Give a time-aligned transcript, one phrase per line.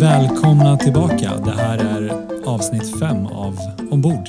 [0.00, 1.36] Välkomna tillbaka.
[1.44, 2.12] Det här är
[2.46, 3.58] avsnitt fem av
[3.90, 4.28] Ombord.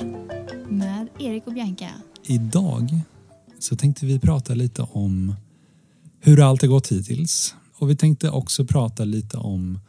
[0.69, 1.89] Med Erik och Bianca.
[2.23, 2.99] Idag
[3.59, 5.35] så tänkte vi prata lite om
[6.25, 7.55] hur allt har gått hittills.
[7.77, 9.79] Och vi tänkte också prata lite om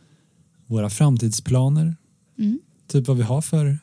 [0.66, 1.96] våra framtidsplaner.
[2.38, 2.58] Mm.
[2.88, 3.78] Typ vad vi har för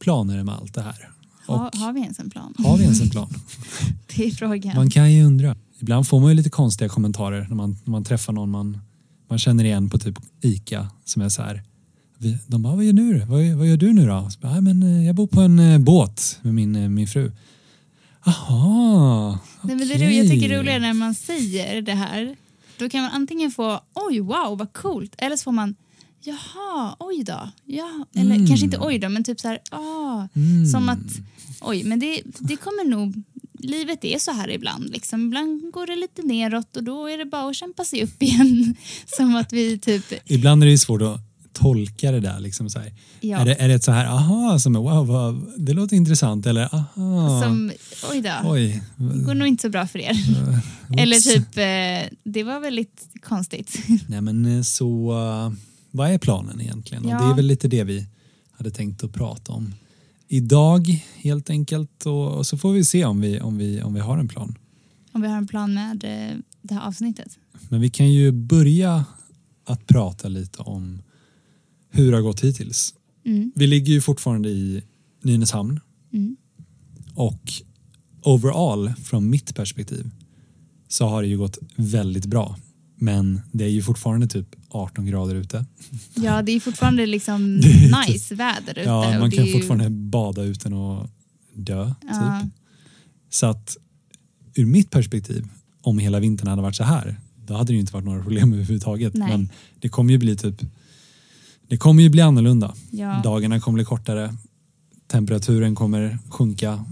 [0.00, 1.10] planer med allt det här.
[1.46, 2.54] Ha, har vi ens en plan?
[2.58, 3.28] har vi ens en plan?
[4.16, 4.76] Det är frågan.
[4.76, 5.56] Man kan ju undra.
[5.78, 8.78] Ibland får man ju lite konstiga kommentarer när man, när man träffar någon man,
[9.28, 11.62] man känner igen på typ ICA som är så här.
[12.18, 13.18] Vi, de bara, vad gör, nu?
[13.18, 14.30] Vad, vad gör du nu då?
[14.30, 17.06] Så bara, "Ja, men, eh, jag bor på en eh, båt med min, eh, min
[17.06, 17.32] fru.
[18.26, 22.36] Aha, Nej, men det ro- jag tycker det är roligare när man säger det här.
[22.78, 25.14] Då kan man antingen få oj, wow, vad coolt.
[25.18, 25.74] Eller så får man
[26.24, 27.50] jaha, oj då.
[27.64, 28.06] Ja.
[28.14, 28.46] Eller Mm.
[28.46, 30.28] kanske inte oj då, men typ så här, ah.
[30.36, 30.66] Mm.
[30.66, 30.98] Som att,
[31.60, 33.22] oj, men det, det kommer nog,
[33.58, 34.90] livet är så här ibland.
[34.90, 35.26] Liksom.
[35.26, 38.76] Ibland går det lite neråt och då är det bara att kämpa sig upp igen.
[39.16, 41.20] Som att vi typ, Ibland är det svårt att
[41.56, 42.40] tolka det där.
[42.40, 42.92] Liksom så här.
[43.20, 45.96] ja, Är, det, är det ett så här, aha, som är wow, vad, det låter
[45.96, 47.72] intressant eller aha, som,
[48.10, 48.50] oj då.
[48.50, 48.82] oj.
[48.96, 50.10] Det går nog inte så bra för er.
[50.10, 51.00] Oops.
[51.02, 53.78] Eller typ, eh, det var väldigt konstigt.
[54.08, 55.12] Nej men eh, så,
[55.90, 57.04] vad är planen egentligen?
[57.04, 57.24] Och Ja.
[57.24, 58.06] det är väl lite det vi
[58.52, 59.74] hade tänkt att prata om
[60.28, 64.00] idag helt enkelt och, och så får vi se om vi, om, vi, om vi
[64.00, 64.58] har en plan.
[65.12, 67.38] Om vi har en plan med eh, det här avsnittet.
[67.68, 69.04] Men vi kan ju börja
[69.64, 71.02] att prata lite om
[71.96, 72.94] hur det har gått hittills.
[73.24, 73.52] Mm.
[73.54, 74.82] Vi ligger ju fortfarande i
[75.22, 75.80] Nynäshamn
[76.12, 76.36] Mm.
[77.14, 77.52] och
[78.22, 80.10] overall från mitt perspektiv
[80.88, 82.56] så har det ju gått väldigt bra.
[82.98, 85.66] Men det är ju fortfarande typ 18 grader ute.
[86.14, 88.80] Ja, det är fortfarande liksom är nice väder ute.
[88.88, 91.10] Ja, man kan ju- fortfarande bada utan att
[91.54, 91.94] dö.
[92.02, 92.40] Ja.
[92.42, 92.52] Typ.
[93.30, 93.76] Så att
[94.54, 95.48] ur mitt perspektiv,
[95.82, 98.52] om hela vintern hade varit så här, då hade det ju inte varit några problem
[98.52, 99.14] överhuvudtaget.
[99.14, 99.28] Nej.
[99.28, 100.62] Men det kommer ju bli typ,
[101.68, 102.74] det kommer ju bli annorlunda.
[102.90, 104.34] Ja, Dagarna kommer bli kortare,
[105.06, 106.84] temperaturen kommer sjunka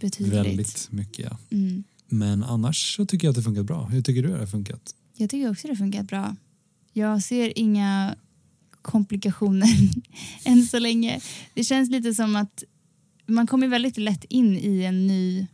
[0.00, 0.34] betydligt.
[0.34, 1.24] väldigt mycket.
[1.30, 1.38] Ja.
[1.56, 1.84] Mm.
[2.08, 3.84] Men annars så tycker jag att det funkat bra.
[3.86, 4.94] Hur tycker du att det har funkat?
[5.16, 6.36] Jag tycker också det funkat bra.
[6.92, 8.16] Jag ser inga
[8.82, 9.68] komplikationer
[10.44, 11.20] än så länge.
[11.54, 12.64] Det känns lite som att
[13.26, 15.46] man kommer väldigt lätt in i en ny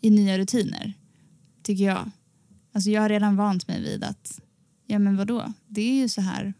[0.00, 0.92] i nya rutiner,
[1.62, 2.10] tycker jag.
[2.72, 4.40] Alltså jag har redan vant mig vid att,
[4.86, 6.54] ja men vadå, det är ju så här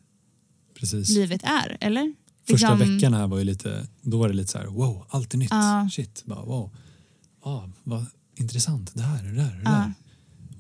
[0.80, 1.08] Precis.
[1.10, 2.14] livet är, eller?
[2.48, 5.34] Första Liksom- veckan här var ju lite, då var det lite så här, wow, allt
[5.34, 5.50] är nytt.
[5.50, 5.88] Ja.
[5.92, 6.70] Shit, bara, wow.
[7.42, 9.70] Ah, vad intressant, det här, det där, det Ja.
[9.70, 9.92] där.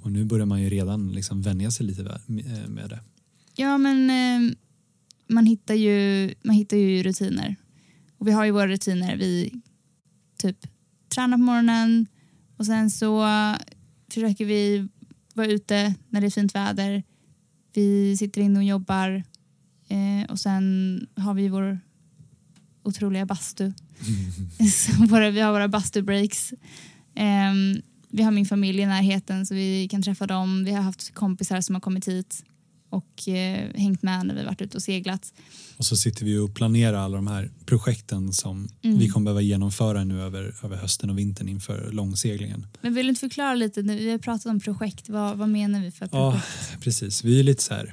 [0.02, 3.00] Och nu börjar man ju redan liksom vänja sig lite eh, med det.
[3.54, 4.56] Ja, men eh,
[5.28, 7.56] man, hittar ju, man hittar ju rutiner.
[8.18, 9.16] Och vi har ju våra rutiner.
[9.16, 9.52] Vi
[10.38, 10.66] typ
[11.08, 12.06] tränar på morgonen
[12.56, 13.26] och sen så
[14.10, 14.88] försöker vi
[15.34, 17.02] vara ute när det är fint väder.
[17.74, 19.22] Vi sitter inne och jobbar
[19.88, 21.80] eh, och sen har vi vår
[22.82, 23.72] otroliga bastu.
[24.72, 26.52] Så våra, vi har våra bastu-breaks.
[27.14, 30.64] Ehm, vi har min familj i närheten så vi kan träffa dem.
[30.64, 32.44] Vi har haft kompisar som har kommit hit
[32.90, 35.32] och eh, hängt med när vi varit ute och seglat.
[35.76, 38.98] Och så sitter vi och planerar alla de här projekten som Mm.
[38.98, 42.66] vi kommer behöva genomföra nu över, över hösten och vintern inför långseglingen.
[42.80, 45.90] Men vill du inte förklara lite, vi har pratat om projekt, vad, vad menar vi
[45.90, 46.80] för Ja, projekt?
[46.84, 47.24] precis.
[47.24, 47.92] Vi är lite så här,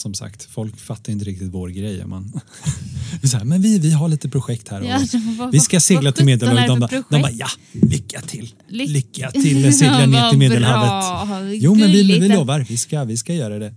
[0.00, 2.06] som sagt, folk fattar inte riktigt vår grej.
[2.06, 2.40] Man,
[3.24, 4.80] så här, men vi, vi har lite projekt här.
[4.80, 6.66] Och, Ja, Vi ska segla till Medelhavet.
[6.66, 8.54] De, bara- de bara ja, lycka till.
[8.68, 10.88] Ly- Lycka till segla ner till Medelhavet.
[10.88, 13.74] bra, Jo men vi, vi lovar, vi ska, vi ska göra det.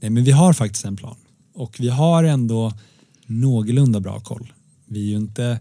[0.00, 1.16] Nej men vi har faktiskt en plan.
[1.54, 2.72] Och vi har ändå
[3.26, 4.52] någorlunda bra koll.
[4.86, 5.58] Vi är ju inte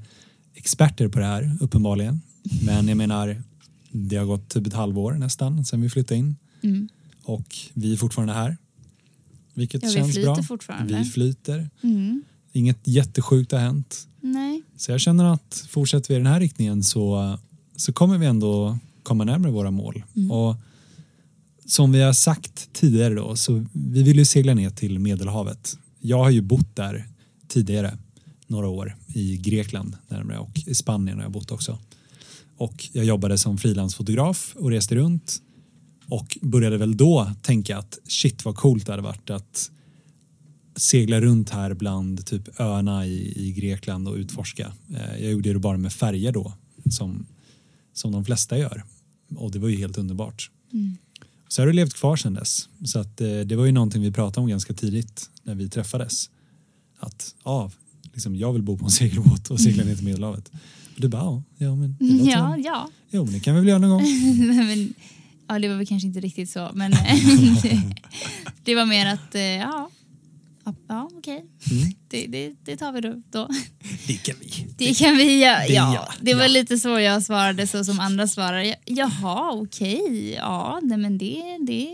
[0.55, 2.21] experter på det här uppenbarligen.
[2.65, 3.43] Men jag menar,
[3.91, 6.35] det har gått typ ett halvår nästan sedan vi flyttade in.
[6.63, 6.89] Mm.
[7.23, 8.57] Och vi är fortfarande här.
[9.53, 10.43] Vilket Ja, vi känns flyter bra.
[10.43, 10.97] fortfarande.
[10.97, 11.69] Vi flyter.
[11.83, 12.23] Mm.
[12.51, 14.07] Inget jättesjukt har hänt.
[14.21, 14.61] Nej.
[14.77, 17.37] Så jag känner att fortsätter vi i den här riktningen så,
[17.75, 20.03] så kommer vi ändå komma närmare våra mål.
[20.15, 20.31] Mm.
[20.31, 20.55] Och
[21.65, 25.77] som vi har sagt tidigare då, så vi vill ju segla ner till Medelhavet.
[25.99, 27.07] Jag har ju bott där
[27.47, 27.97] tidigare,
[28.47, 31.77] några år, i Grekland närmare och i Spanien har jag bott också.
[32.57, 35.41] Och jag jobbade som frilansfotograf och reste runt
[36.11, 39.71] och började väl då tänka att shit vad coolt det hade varit att
[40.75, 44.73] segla runt här bland typ öarna i, i Grekland och utforska.
[44.89, 46.53] Eh, Jag gjorde det bara med färger då
[46.89, 47.25] som,
[47.93, 48.83] som de flesta gör
[49.35, 50.51] och det var ju helt underbart.
[50.73, 50.97] Mm.
[51.47, 52.69] Så har det levt kvar sedan dess.
[52.85, 56.29] Så att, eh, det var ju någonting vi pratade om ganska tidigt när vi träffades.
[56.99, 57.71] Att ja,
[58.13, 60.51] liksom, jag vill bo på en segelbåt och segla ner till Medelhavet.
[60.95, 62.89] Och du bara, ja, men det låter Ja, ja.
[63.09, 64.03] Jo, men det kan vi väl göra någon gång.
[64.47, 64.93] men,
[65.53, 66.91] ja, det var väl kanske inte riktigt så, men
[68.63, 69.89] det, var mer att, eh, ja,
[70.65, 71.93] ja, ja okej, Mm.
[72.07, 73.47] det, det, det tar vi då.
[74.07, 74.67] Det kan vi.
[74.77, 75.59] Det kan vi göra.
[75.67, 76.47] det- Ja, ja, det var ja.
[76.47, 78.61] lite så jag svarade, så som andra svarar.
[78.63, 81.87] Ja, Jaha, okej, ja, nej, men det, det,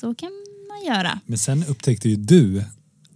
[0.00, 0.30] så kan
[0.68, 1.20] man göra.
[1.26, 2.64] Men sen upptäckte ju du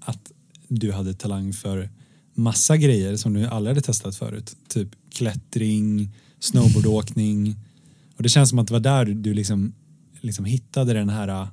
[0.00, 0.33] att
[0.69, 1.91] du hade talang för
[2.35, 4.56] massa grejer som du aldrig hade testat förut.
[4.69, 6.11] Typ klättring,
[6.41, 7.56] snowboardåkning.
[8.17, 9.73] Och det känns som att det var där du liksom,
[10.28, 11.48] liksom hittade den här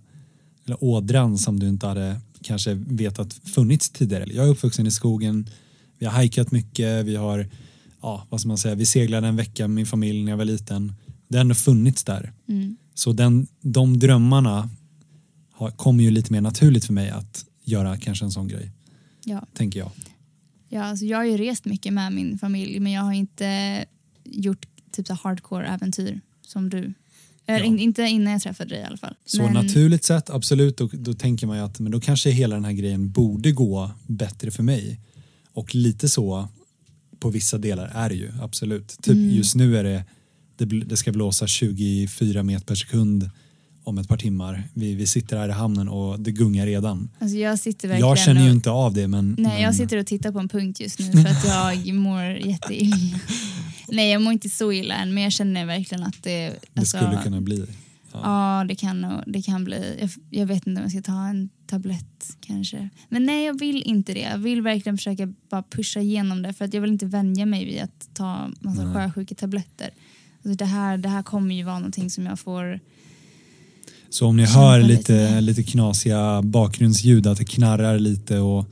[0.66, 4.26] eller ådran som du inte hade kanske vetat funnits tidigare.
[4.34, 5.50] Jag är uppvuxen i skogen,
[5.98, 7.48] vi har hajkat mycket, vi har,
[8.02, 10.46] ja vad ska man säga, vi seglade en vecka med min familj när jag var
[10.46, 10.94] liten.
[11.28, 12.34] Det har ändå funnits där.
[12.48, 12.78] Mm.
[12.94, 14.70] Så den, de drömmarna
[15.52, 18.72] har, kommer ju lite mer naturligt för mig att göra kanske en sån grej,
[19.26, 19.46] Ja.
[19.54, 19.92] tänker jag.
[20.70, 23.86] Ja, alltså jag har ju rest mycket med min familj men jag har inte
[24.24, 26.94] gjort typ så hardcore-äventyr som du.
[27.48, 27.66] Eller, Ja.
[27.66, 29.16] in, inte innan jag träffade dig i alla fall.
[29.26, 32.56] Så Men- naturligt sett, absolut, då, då tänker man ju att men då kanske hela
[32.56, 35.00] den här grejen borde gå bättre för mig.
[35.54, 36.48] Och lite så
[37.20, 38.88] på vissa delar är det ju, absolut.
[39.02, 39.30] Typ Mm.
[39.30, 40.04] just nu är det,
[40.58, 43.30] det, det ska blåsa 24 meter per sekund
[43.84, 44.64] om ett par timmar.
[44.74, 47.10] Vi, vi sitter här i hamnen och det gungar redan.
[47.20, 49.36] Alltså jag sitter verkligen Jag känner ju och, inte av det men...
[49.40, 51.48] Nej, men jag sitter och tittar på en punkt just nu för att
[51.86, 52.96] jag mår jätteilla.
[53.96, 56.50] Nej, jag mår inte så illa än men jag känner verkligen att det...
[56.50, 57.66] det Alltså, skulle kunna bli.
[58.12, 59.98] Ja, det kan, det kan bli.
[60.00, 62.90] Jag, jag vet inte om jag ska ta en tablett kanske.
[63.10, 64.20] Men nej, jag vill inte det.
[64.20, 67.66] Jag vill verkligen försöka bara pusha igenom det för att jag vill inte vänja mig
[67.66, 68.94] vid att ta massa Nej.
[68.94, 69.90] sjösjuketabletter.
[70.36, 72.80] Alltså det, här, det här kommer ju vara någonting som jag får...
[74.10, 78.66] Så om ni hör lite lite knasiga bakgrundsljud, att det knarrar lite och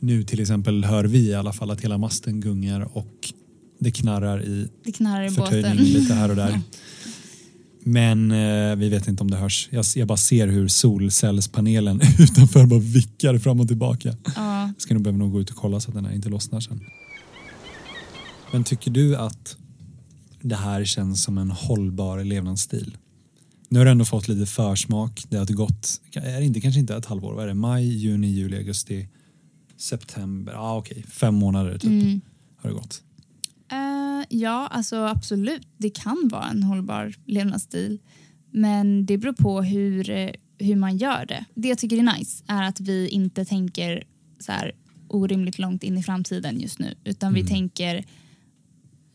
[0.00, 3.32] nu till exempel hör vi i alla fall att hela masten gungar och
[3.78, 5.76] det knarrar i Det knarrar i båten.
[5.76, 6.60] lite här och där.
[7.86, 9.68] Men eh, vi vet inte om det hörs.
[9.72, 14.16] Jag, jag bara ser hur solcellspanelen utanför bara vickar fram och tillbaka.
[14.36, 14.72] Ja.
[14.78, 16.80] Ska nog behöva nog gå ut och kolla så att den här inte lossnar sen.
[18.52, 19.56] Men tycker du att
[20.42, 22.96] det här känns som en hållbar levnadsstil?
[23.68, 25.24] Nu har du ändå fått lite försmak.
[25.28, 27.54] Det har gått, är det inte, kanske inte ett halvår, vad är det?
[27.54, 29.08] Maj, juni, juli, augusti,
[29.76, 30.52] september.
[30.52, 32.20] Ja ah, okej, fem månader typ Mm.
[32.56, 33.02] har det gått.
[33.74, 35.68] Eh, ja, alltså absolut.
[35.78, 37.98] Det kan vara en hållbar levnadsstil.
[38.50, 41.44] Men det beror på hur, eh, hur man gör det.
[41.54, 44.04] Det jag tycker är nice är att vi inte tänker
[44.38, 44.72] så här
[45.08, 46.94] orimligt långt in i framtiden just nu.
[47.04, 47.50] Utan vi Mm.
[47.50, 48.04] tänker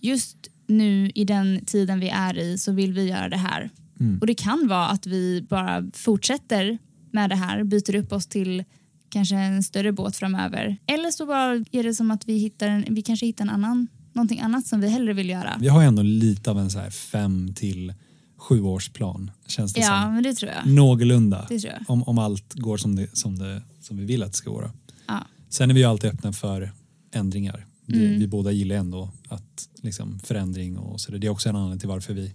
[0.02, 3.70] just nu i den tiden vi är i så vill vi göra det här.
[4.00, 4.18] Mm.
[4.22, 6.78] Och det kan vara att vi bara fortsätter
[7.12, 8.64] med det här, byter upp oss till
[9.10, 10.78] kanske en större båt framöver.
[10.86, 13.88] Eller så bara är det som att vi, hittar en, vi kanske hittar en annan,
[14.20, 15.58] någonting annat som vi hellre vill göra.
[15.60, 17.94] Vi har ju ändå lite av en så här fem till
[18.38, 20.14] sju års plan känns det Ja, som.
[20.14, 20.74] men det tror jag.
[20.74, 21.46] Någorlunda.
[21.50, 21.84] Det tror jag.
[21.90, 24.72] Om, om allt går som, det, som, det, som vi vill att det ska gå.
[25.08, 25.26] Ja.
[25.50, 26.72] Sen är vi ju alltid öppna för
[27.12, 27.66] ändringar.
[27.86, 28.20] Det, Mm.
[28.20, 31.12] Vi båda gillar ändå att liksom, förändring och så.
[31.12, 32.34] Det är också en anledning till varför vi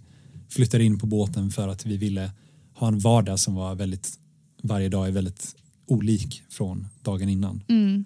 [0.49, 2.31] flyttade in på båten för att vi ville
[2.73, 4.19] ha en vardag som var väldigt,
[4.63, 5.55] varje dag är väldigt
[5.85, 7.63] olik från dagen innan.
[7.67, 8.05] Mm.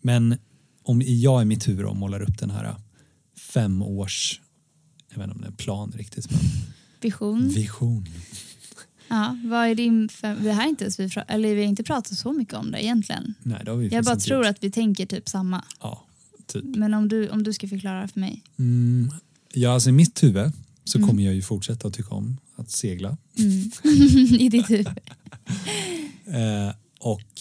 [0.00, 0.36] Men
[0.82, 2.74] om jag i min tur då målar upp den här
[3.52, 4.40] fem års,
[5.10, 6.40] jag vet inte om det är en plan riktigt, men
[7.00, 7.48] Vision.
[7.48, 8.06] vision.
[9.08, 11.82] Ja, vad är din fem, det här är inte ens vi, eller vi har inte
[11.84, 13.34] pratat så mycket om det egentligen.
[13.42, 14.50] Nej, det har vi Jag bara tror gjort.
[14.56, 15.64] att vi tänker typ samma.
[15.80, 16.04] Ja,
[16.46, 16.64] typ.
[16.64, 18.42] Men om du, om du ska förklara för mig.
[18.58, 19.10] Mm,
[19.52, 20.52] ja, alltså i mitt huvud
[20.84, 21.08] så Mm.
[21.08, 23.16] kommer jag ju fortsätta att tycka om att segla.
[23.38, 23.70] Mm.
[24.40, 24.86] I ditt huvud.
[26.26, 27.40] Eh, och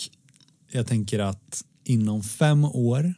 [0.72, 3.14] jag tänker att inom fem år,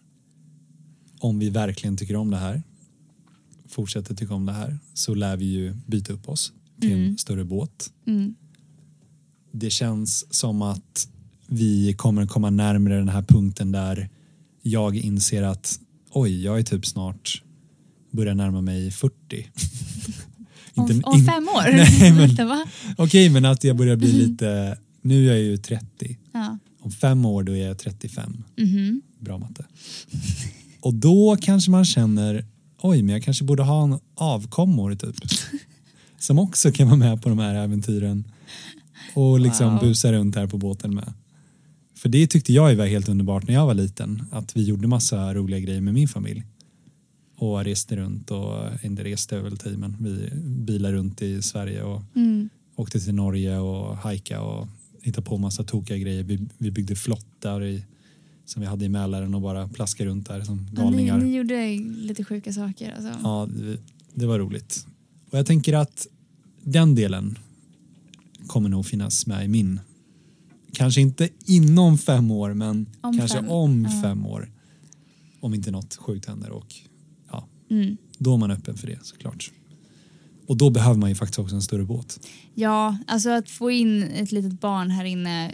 [1.19, 2.63] om vi verkligen tycker om det här,
[3.69, 7.17] fortsätter tycka om det här, så lär vi ju byta upp oss till en Mm.
[7.17, 7.89] större båt.
[8.07, 8.35] Mm.
[9.51, 11.07] Det känns som att
[11.47, 14.09] vi kommer komma närmare den här punkten där
[14.61, 15.79] jag inser att
[16.11, 17.43] oj, jag är typ snart
[18.11, 19.13] börjar närma mig 40.
[20.75, 21.71] Om, Inte- om fem år?
[21.71, 22.65] Nej, men-?
[22.97, 26.17] Okej, men att jag börjar bli lite, nu är jag ju 30.
[26.33, 26.57] Ja.
[26.81, 28.43] Om fem år då är jag 35.
[28.57, 29.01] Mhm.
[29.19, 29.65] Bra matte.
[30.81, 32.45] Och då kanske man känner,
[32.81, 35.15] oj men jag kanske borde ha en avkommor typ.
[36.19, 38.23] Som också kan vara med på de här äventyren.
[39.13, 39.79] Och liksom Wow.
[39.81, 41.13] busa runt här på båten med.
[41.95, 44.23] För det tyckte jag var helt underbart när jag var liten.
[44.31, 46.43] Att vi gjorde massa roliga grejer med min familj.
[47.37, 52.01] Och reste runt och, inte reste över tid men vi bilade runt i Sverige och
[52.15, 52.49] Mm.
[52.75, 54.67] Åkte till Norge och hajka och
[55.01, 56.23] hittade på massa tokiga grejer.
[56.23, 57.83] Vi, vi byggde flottar i,
[58.49, 61.17] som vi hade i Mälaren och bara plaskade runt där som Ja, ni, galningar.
[61.17, 62.91] ni gjorde lite sjuka saker.
[62.91, 63.13] Alltså.
[63.23, 63.77] Ja, det,
[64.13, 64.85] det var roligt.
[65.31, 66.07] Och jag tänker att
[66.63, 67.37] den delen
[68.47, 69.79] kommer nog finnas med i min.
[70.73, 73.49] Kanske inte inom fem år, men Om kanske fem.
[73.49, 74.01] om Ja.
[74.01, 74.51] fem år.
[75.39, 76.75] Om inte något sjukt händer och
[77.31, 77.97] ja, Mm.
[78.17, 79.51] då är man öppen för det såklart.
[80.47, 82.27] Och då behöver man ju faktiskt också en större båt.
[82.55, 85.53] Ja, alltså att få in ett litet barn här inne,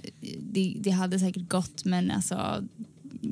[0.52, 2.64] det, det hade säkert gått men alltså,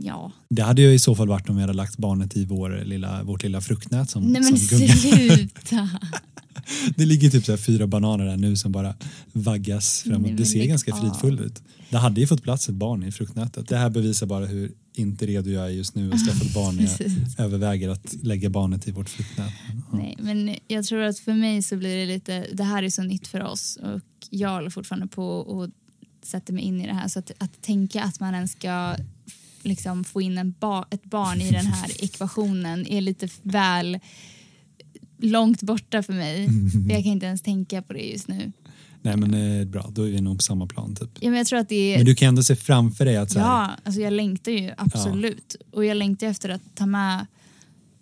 [0.03, 0.31] ja.
[0.49, 3.23] Det hade ju i så fall varit om vi hade lagt barnet i vår lilla,
[3.23, 5.89] vårt lilla fruktnät som, Nej men som sluta!
[6.95, 8.95] Det ligger typ så fyra bananer där nu som bara
[9.31, 10.21] vaggas framåt.
[10.21, 11.63] Nej, det ser ganska fridfullt ut.
[11.89, 13.67] Det hade ju fått plats ett barn i fruktnätet.
[13.67, 16.79] Det här bevisar bara hur inte redo jag är just nu att skaffa ett barn
[16.79, 19.53] jag överväger att lägga barnet i vårt fruktnät.
[19.91, 19.97] Ja.
[19.97, 23.03] Nej, men jag tror att för mig så blir det lite, det här är så
[23.03, 25.69] nytt för oss och jag håller fortfarande på och
[26.23, 28.95] sätter mig in i det här så att, att tänka att man ens ska
[29.65, 33.99] liksom få in en ba, ett barn i den här ekvationen är lite väl
[35.17, 36.49] långt borta för mig.
[36.89, 38.51] Jag kan inte ens tänka på det just nu.
[39.01, 41.09] Nej men eh, bra, då är vi nog på samma plan typ.
[41.19, 41.97] Ja, men jag tror att det är...
[41.97, 44.71] Men du kan ändå se framför dig att så här, Ja, alltså jag längtar ju
[44.77, 45.55] absolut.
[45.71, 47.25] Och jag längtar efter att ta med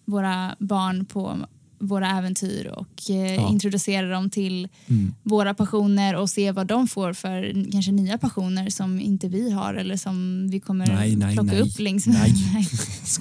[0.06, 1.38] våra barn på
[1.82, 3.50] våra äventyr och eh, Ja.
[3.50, 8.70] introducera dem till mm, våra passioner och se vad de får för kanske nya passioner
[8.70, 11.62] som inte vi har eller som vi kommer Nej, nej, plocka nej.
[11.62, 12.34] upp längs Nej.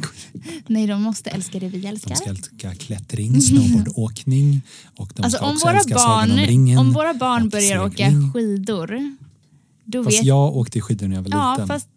[0.67, 0.87] nej.
[0.87, 2.11] de måste älska det vi älskar.
[2.11, 4.63] de ska älska klättring, snowboardåkning
[4.97, 6.79] och de Alltså ska om också våra, älska Sagan om barn, ringen.
[6.79, 9.17] om våra barn börjar åka skidor
[9.85, 11.89] då Fast vet jag åkte skidor när jag var Ja, liten fast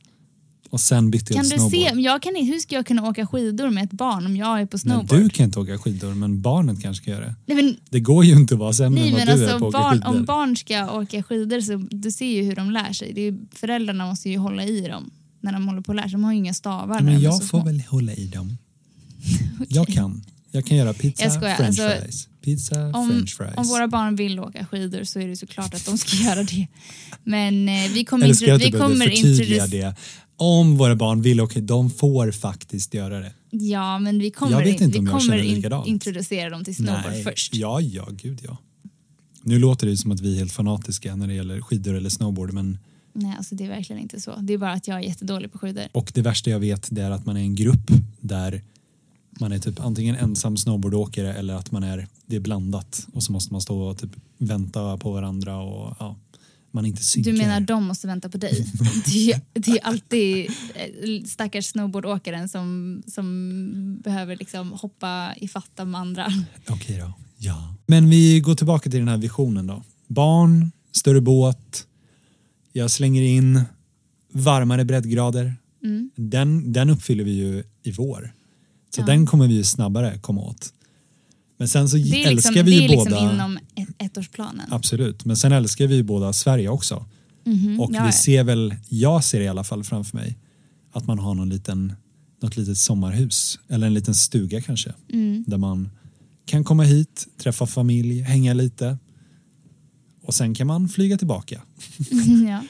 [0.74, 1.94] och sen bytte jag kan till du snowboard.
[1.94, 4.66] se, jag kan, hur ska jag kunna åka skidor med ett barn om jag är
[4.66, 5.20] på Men snowboard?
[5.20, 7.36] du kan inte åka skidor men barnet kanske ska göra det.
[7.46, 9.48] Nej, men, Det går ju inte att vara sämre nej, än vad men du är
[9.54, 10.10] alltså, på att åka barn, skidor.
[10.20, 13.14] om barn ska åka skidor så du ser ju hur de lär sig.
[13.14, 15.12] Det är, föräldrarna måste ju hålla i dem
[15.42, 16.12] när de håller på att lära sig.
[16.12, 17.02] De har ju inga stavar.
[17.02, 18.58] Men är jag får väl hålla i dem.
[19.70, 20.24] Jag kan.
[20.52, 22.28] Jag kan göra pizza, Jag french alltså, fries.
[22.42, 23.54] Pizza, om, french fries.
[23.58, 26.68] om våra barn vill åka skidor så är det såklart att de ska göra det.
[27.24, 29.68] Men eh, vi kommer, Eller ska jag intro- vi kommer introducera...
[29.68, 29.96] det?
[30.38, 33.34] Om våra barn vill åka, de får faktiskt göra det.
[33.50, 35.88] Ja, men vi kommer, Jag vet inte vi om jag kommer likadant.
[35.88, 37.56] introducera dem till snowboard först.
[37.56, 38.58] Ja, ja, gud ja.
[39.42, 42.54] Nu låter det som att vi är helt fanatiska när det gäller skidor eller snowboard
[42.54, 42.78] men
[43.14, 44.36] Nej, alltså det är verkligen inte så.
[44.42, 45.84] Det är bara att jag är jättedålig på skidor.
[45.92, 48.62] och det värsta jag vet det är att man är en grupp där
[49.40, 53.32] man är typ antingen ensam snowboardåkare eller att man är det är blandat och så
[53.32, 56.16] måste man stå och typ vänta på varandra och ja,
[56.74, 57.32] man inte synkar.
[57.32, 58.68] Du menar de måste vänta på dig?
[59.06, 65.70] Det är, det är alltid eh, stackars snowboardåkaren som, som behöver liksom hoppa i fatt
[65.76, 66.28] de andra.
[66.70, 67.14] Okej då.
[67.38, 67.76] Ja.
[67.86, 69.84] Men vi går tillbaka till den här visionen då.
[70.08, 71.88] Barn, större båt,
[72.72, 73.62] jag slänger in
[74.32, 75.56] varmare breddgrader.
[75.84, 76.10] Mm.
[76.16, 78.34] Den, den uppfyller vi ju i vår.
[78.96, 79.06] Så Ja.
[79.06, 80.74] den kommer vi ju snabbare komma åt.
[81.58, 83.90] Men sen så Det är älskar liksom, vi det ju är liksom båda, inom ett,
[84.18, 84.66] ettårsplanen.
[84.74, 87.06] absolut, men sen älskar vi ju båda Sverige också.
[87.46, 90.38] Mhm, Och ja, vi ser väl, jag ser i alla fall framför mig,
[90.92, 91.94] att man har någon liten,
[92.42, 94.94] något litet sommarhus eller en liten stuga kanske.
[95.14, 95.44] Mm.
[95.48, 95.90] Där man
[96.46, 98.98] kan komma hit, träffa familj, hänga lite
[100.24, 101.62] och sen kan man flyga tillbaka.
[102.48, 102.64] ja.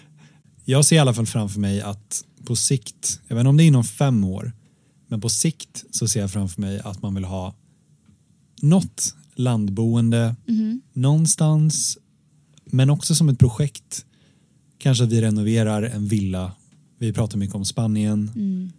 [0.66, 3.64] Jag ser i alla fall framför mig att på sikt, jag vet inte om det
[3.64, 4.52] är inom fem år,
[5.08, 7.56] men på sikt så ser jag framför mig att man vill ha
[8.64, 10.82] något landboende Mhm.
[10.94, 11.98] någonstans,
[12.66, 14.06] men också som ett projekt.
[14.78, 16.52] Kanske att vi renoverar en villa.
[17.00, 18.72] Vi pratar mycket om Spanien, Mm.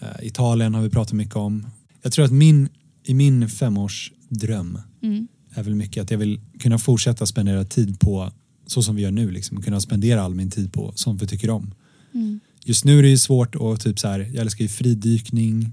[0.00, 1.66] eh, Italien har vi pratat mycket om.
[2.02, 2.68] Jag tror att min,
[3.04, 5.28] i min femårsdröm Mm.
[5.54, 8.32] är väl mycket att jag vill kunna fortsätta spendera tid på
[8.66, 11.50] så som vi gör nu, liksom, kunna spendera all min tid på sånt vi tycker
[11.50, 11.74] om.
[12.14, 12.40] Mm.
[12.64, 15.72] Just nu är det ju svårt och typ så här, jag älskar ju fridykning,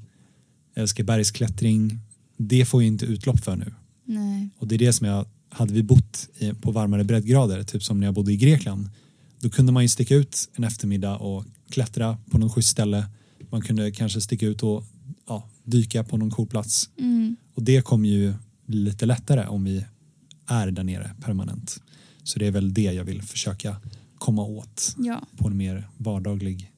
[0.73, 1.99] jag älskar bergsklättring.
[2.37, 3.73] Det får ju inte utlopp för nu.
[4.05, 4.49] Nej.
[4.57, 6.29] Och det är det som jag, hade vi bott
[6.61, 8.89] på varmare breddgrader, typ som när jag bodde i Grekland,
[9.39, 13.05] då kunde man ju sticka ut en eftermiddag och klättra på någon schysst ställe.
[13.49, 14.83] Man kunde kanske sticka ut och
[15.27, 16.89] ja, dyka på någon cool plats.
[16.99, 17.35] Mm.
[17.53, 18.33] Och det kommer ju
[18.65, 19.85] bli lite lättare om vi
[20.47, 21.81] är där nere permanent.
[22.23, 23.75] Så det är väl det jag vill försöka
[24.17, 25.21] komma åt Ja.
[25.37, 26.71] på en mer vardaglig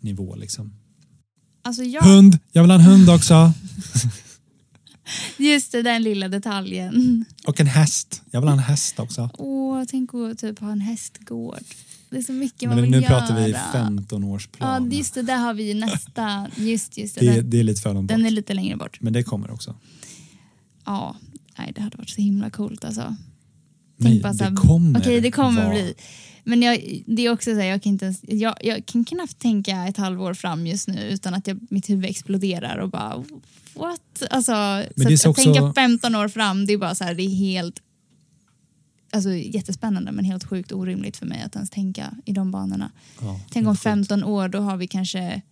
[0.00, 0.36] nivå.
[0.36, 0.72] Liksom.
[1.62, 2.38] Alltså jag, Hund!
[2.52, 3.52] Jag vill ha en hund också.
[5.36, 7.24] just det, den lilla detaljen.
[7.46, 8.22] Och en häst.
[8.30, 9.30] Jag vill ha en häst också.
[9.38, 11.58] Åh, tänk att typ ha en hästgård.
[12.10, 13.08] Det är så mycket Men man vill nu göra.
[13.08, 14.88] pratar vi 15-årsplan.
[14.90, 16.46] Ja, just det, där har vi nästa.
[16.56, 17.20] Just, just det.
[17.26, 18.26] det, den, det är lite för långt den bort.
[18.26, 19.00] är lite längre bort.
[19.00, 19.74] Men det kommer också.
[20.84, 21.16] Ja,
[21.58, 23.16] nej, det hade varit så himla coolt alltså.
[23.98, 25.94] Nej, bara det här, kommer Okej, det kommer vara- bli.
[26.44, 29.38] Men jag, det är också så här, jag kan inte ens, jag, jag kan knappt
[29.38, 33.24] tänka ett halvår fram just nu utan att jag, mitt huvud exploderar och bara
[33.74, 34.22] what?
[34.30, 37.04] Alltså, Men så att, så att också- tänka 15 år fram, det är bara så
[37.04, 37.82] här, det är helt
[39.10, 42.90] Alltså jättespännande men helt sjukt orimligt för mig att ens tänka i de banorna.
[43.20, 43.82] Ja, Tänk om helt sjukt.
[43.82, 45.42] 15 år, då har vi kanske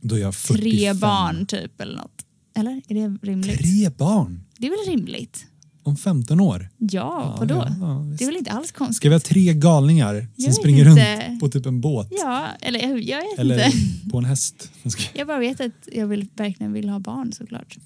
[0.00, 0.60] Då är jag 45.
[0.62, 2.22] tre barn typ eller något.
[2.54, 2.82] Eller?
[2.88, 3.58] Är det rimligt?
[3.58, 4.44] Tre barn?
[4.58, 5.46] Det är väl rimligt?
[5.86, 6.68] Om 15 år?
[6.78, 7.54] Ja, vadå?
[7.54, 8.18] ja, ja, visst.
[8.18, 8.96] det är väl inte alls konstigt?
[8.96, 11.28] Ska vi ha tre galningar som springer inte.
[11.28, 12.08] runt på typ en båt?
[12.10, 14.10] Ja, eller jag, vet Eller inte.
[14.10, 14.70] på en häst?
[15.14, 17.76] Jag bara vet att jag vill, verkligen vill ha barn såklart.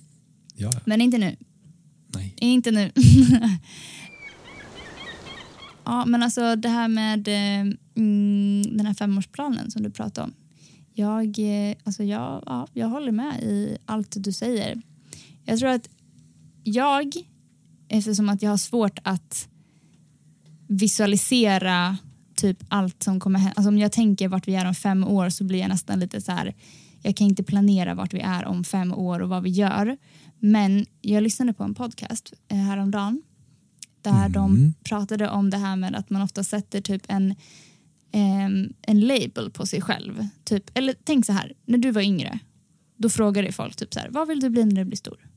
[0.55, 0.81] Ja, ja.
[0.85, 1.37] Men inte nu.
[2.15, 2.35] nej.
[2.37, 2.91] Inte nu.
[5.85, 10.35] ja, men alltså det här med eh, mm, den här femårsplanen som du pratade om.
[10.93, 14.83] Jag, eh, alltså jag, ja, jag håller med i allt du säger.
[15.45, 15.89] Jag tror att
[16.65, 17.15] jag,
[17.91, 19.49] eftersom att jag har svårt att
[20.69, 21.97] visualisera
[22.35, 23.55] typ allt som kommer hända.
[23.57, 26.21] Alltså om jag tänker vart vi är om fem år så blir jag nästan lite
[26.21, 26.55] så här.
[27.03, 29.97] Jag kan inte planera vart vi är om fem år och vad vi gör.
[30.39, 33.23] Men jag lyssnade på en podcast eh, häromdagen
[34.03, 34.75] där de Mm.
[34.85, 37.35] pratade om det här med att man ofta sätter typ en,
[38.13, 40.27] em, en label på sig själv.
[40.45, 42.39] Typ, eller tänk så här, när du var yngre
[42.97, 45.29] då frågade folk typ så här, vad vill du bli när du blir stor?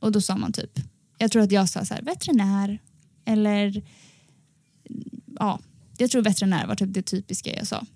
[0.00, 0.78] Och då sa man typ,
[1.18, 2.78] jag tror att jag sa så här, veterinär
[3.24, 3.82] eller
[5.38, 5.60] ja,
[5.98, 7.86] jag tror veterinär var typ det typiska jag sa.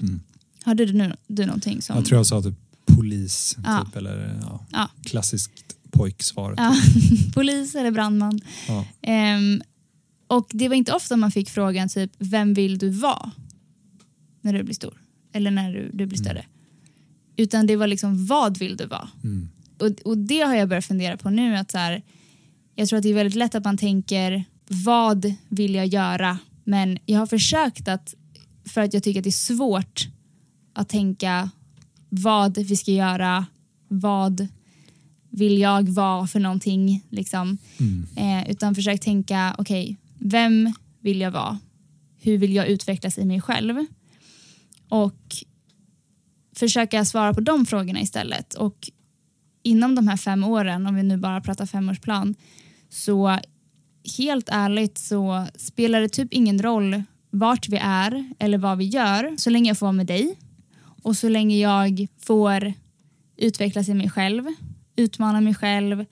[0.00, 0.20] Mm.
[0.62, 1.96] Hade du, nu, du någonting som...
[1.96, 2.54] Jag tror jag sa typ
[2.86, 3.84] polis, Ja.
[3.84, 4.90] typ, eller ja, Ja.
[5.04, 6.54] klassiskt pojksvar.
[6.56, 6.76] Ja,
[7.34, 8.40] polis eller brandman.
[8.68, 8.86] Ja.
[9.02, 9.62] Ehm,
[10.26, 13.30] och det var inte ofta man fick frågan typ, vem vill du vara
[14.40, 15.02] när du blir stor?
[15.32, 16.46] Eller när du, du blir större.
[17.36, 19.08] Utan det var liksom, vad vill du vara?
[19.24, 19.48] Mm.
[19.78, 21.56] Och, och det har jag börjat fundera på nu.
[21.56, 22.02] att så här,
[22.74, 26.38] Jag tror att det är väldigt lätt att man tänker, vad vill jag göra?
[26.64, 28.14] Men jag har försökt att,
[28.64, 30.08] för att jag tycker att det är svårt
[30.72, 31.50] att tänka
[32.08, 33.46] vad vi ska göra,
[33.88, 34.48] vad
[35.30, 37.06] vill jag vara för någonting?
[37.10, 37.58] Liksom.
[37.78, 38.06] Mm.
[38.16, 41.58] Eh, utan försökt tänka, okej, vem vill jag vara?
[42.20, 43.86] Hur vill jag utvecklas i mig själv?
[44.88, 45.36] Och
[46.56, 48.54] försöka svara på de frågorna istället.
[48.54, 48.90] Och
[49.62, 52.34] inom de här fem åren, om vi nu bara pratar femårsplan,
[52.90, 53.38] så
[54.18, 59.34] helt ärligt så spelar det typ ingen roll vart vi är eller vad vi gör
[59.36, 60.38] så länge jag får vara med dig
[61.02, 62.72] och så länge jag får
[63.36, 64.46] utvecklas i mig själv,
[64.96, 66.04] utmana mig själv,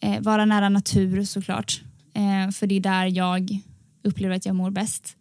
[0.00, 1.82] eh, vara nära natur såklart.
[2.14, 3.60] Eh, för det är där jag
[4.02, 5.16] upplever att jag mår bäst.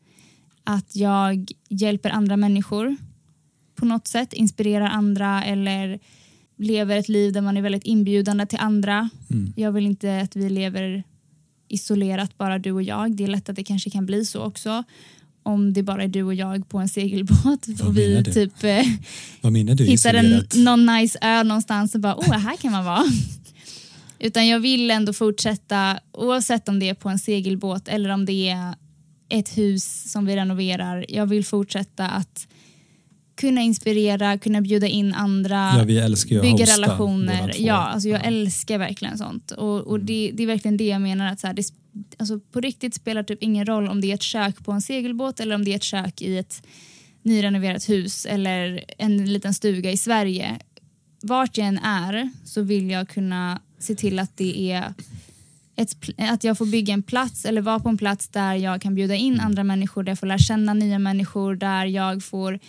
[0.64, 2.96] Att jag hjälper andra människor
[3.76, 6.00] på något sätt, inspirerar andra eller
[6.64, 9.10] lever ett liv där man är väldigt inbjudande till andra.
[9.32, 9.54] Mm.
[9.56, 11.04] Jag vill inte att vi lever
[11.68, 13.16] isolerat, bara du och jag.
[13.16, 14.84] Det är lätt att det kanske kan bli så också.
[15.44, 18.86] Om det bara är du och jag på en segelbåt Vad och vi typ eh,
[19.42, 19.84] Vad menar du?
[19.84, 23.04] hittar en, någon nice ö någonstans och bara oh här kan man vara.
[24.20, 28.50] Utan jag vill ändå fortsätta oavsett om det är på en segelbåt eller om det
[28.50, 28.76] är
[29.30, 31.06] ett hus som vi renoverar.
[31.10, 32.48] Jag vill fortsätta att
[33.36, 37.52] kunna inspirera, kunna bjuda in andra Ja, vi älskar ju bygga hosta relationer.
[37.58, 38.24] Ja, alltså jag Ja.
[38.24, 39.52] älskar verkligen sånt.
[39.52, 40.06] Och, och Mm.
[40.06, 41.26] det, det är verkligen det jag menar.
[41.32, 41.64] att så här, det,
[42.18, 45.40] alltså På riktigt spelar typ ingen roll om det är ett kök på en segelbåt
[45.40, 46.64] eller om det är ett kök i ett
[47.22, 50.60] nyrenoverat hus eller en liten stuga i Sverige.
[51.22, 54.94] Vart jag än är så vill jag kunna se till att det är
[55.76, 58.96] ett, att jag får bygga en plats eller vara på en plats där jag kan
[58.96, 62.60] bjuda in andra människor, där jag får lära känna nya människor, där jag får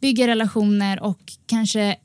[0.00, 1.96] bygga relationer och kanske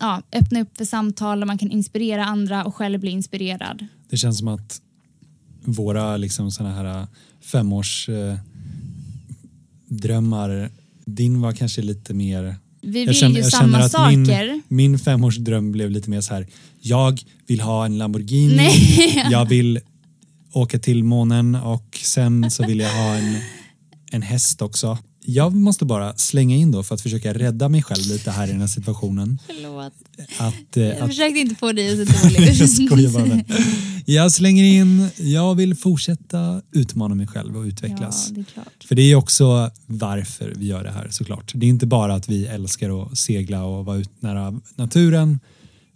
[0.00, 3.86] ja, öppna upp för samtal där man kan inspirera andra och själv bli inspirerad.
[4.10, 4.80] Det känns som att
[5.64, 7.06] våra liksom såna här äh,
[7.40, 8.34] femårs äh,
[9.88, 10.70] drömmar,
[11.04, 14.60] din var kanske lite mer Vi Jag vill känner- ju jag samma att min- saker.
[14.68, 16.46] Min femårsdröm blev lite mer så här.
[16.80, 18.56] Jag vill ha en Lamborghini.
[18.56, 19.26] Nej.
[19.30, 19.80] Jag vill
[20.52, 23.36] åka till månen och sen så vill jag ha en,
[24.10, 24.98] en häst också.
[25.24, 28.50] Jag måste bara slänga in då för att försöka rädda mig själv lite här i
[28.50, 29.38] den här situationen.
[29.46, 29.92] Förlåt.
[30.38, 32.58] Att, eh, Jag att, försökte inte få dig att se dålig ut.
[32.60, 33.44] jag skojar bara.
[34.06, 38.28] Jag slänger in, jag vill fortsätta utmana mig själv och Ja, utvecklas.
[38.28, 38.84] det är klart.
[38.84, 41.52] För det är också varför vi gör det här såklart.
[41.54, 45.40] Det är inte bara att vi älskar att segla och vara ut nära naturen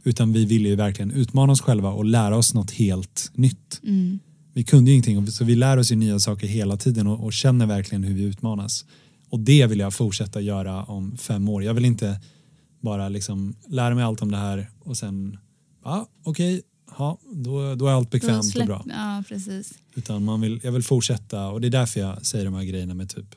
[0.04, 3.80] utan vi vill ju verkligen utmana oss själva och lära oss något helt nytt.
[3.84, 4.18] Mm.
[4.54, 7.32] Vi kunde ju ingenting så vi lär oss ju nya saker hela tiden och, och
[7.32, 8.84] känner verkligen hur vi utmanas.
[9.28, 11.62] Och det vill jag fortsätta göra om fem år.
[11.62, 12.20] Jag vill inte
[12.80, 15.38] bara liksom lära mig allt om det här och sen,
[15.84, 16.62] ja okej,
[16.98, 18.84] ja, då, då är allt bekvämt släpp- och bra.
[18.88, 19.72] Ja, precis.
[19.94, 22.94] Utan man vill, jag vill fortsätta och det är därför jag säger de här grejerna
[22.94, 23.34] med typ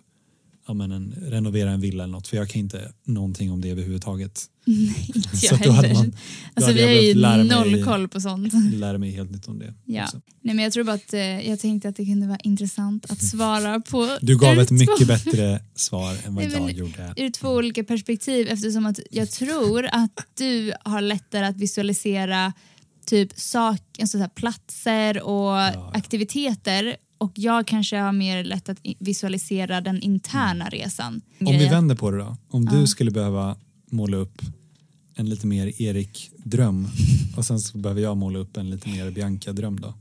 [0.69, 3.69] ja, men en, renovera en villa eller något för jag kan inte någonting om det
[3.69, 4.41] överhuvudtaget.
[5.15, 5.93] Inte Så jag heller.
[5.93, 6.13] man-
[6.53, 8.53] alltså, vi har ju noll koll på sånt.
[8.73, 9.73] Lära mig helt nytt om det.
[9.85, 10.03] Ja.
[10.03, 10.21] också.
[10.41, 13.23] Nej, men jag tror bara att eh, jag tänkte att det kunde vara intressant att
[13.23, 17.13] svara på Du gav ett två- mycket bättre svar än vad Nej, men- jag gjorde.
[17.17, 22.53] ur två olika perspektiv eftersom att jag tror att du har lättare att visualisera
[23.05, 25.91] typ sak, alltså så platser och ja.
[25.93, 31.21] aktiviteter och jag kanske har mer lätt att visualisera den interna resan.
[31.39, 32.37] Om vi vänder på det då.
[32.49, 32.71] Om Ja.
[32.71, 33.55] du skulle behöva
[33.91, 34.41] måla upp
[35.15, 36.87] en lite mer Erik-dröm
[37.37, 39.93] och sen så behöver jag måla upp en lite mer Bianca-dröm då.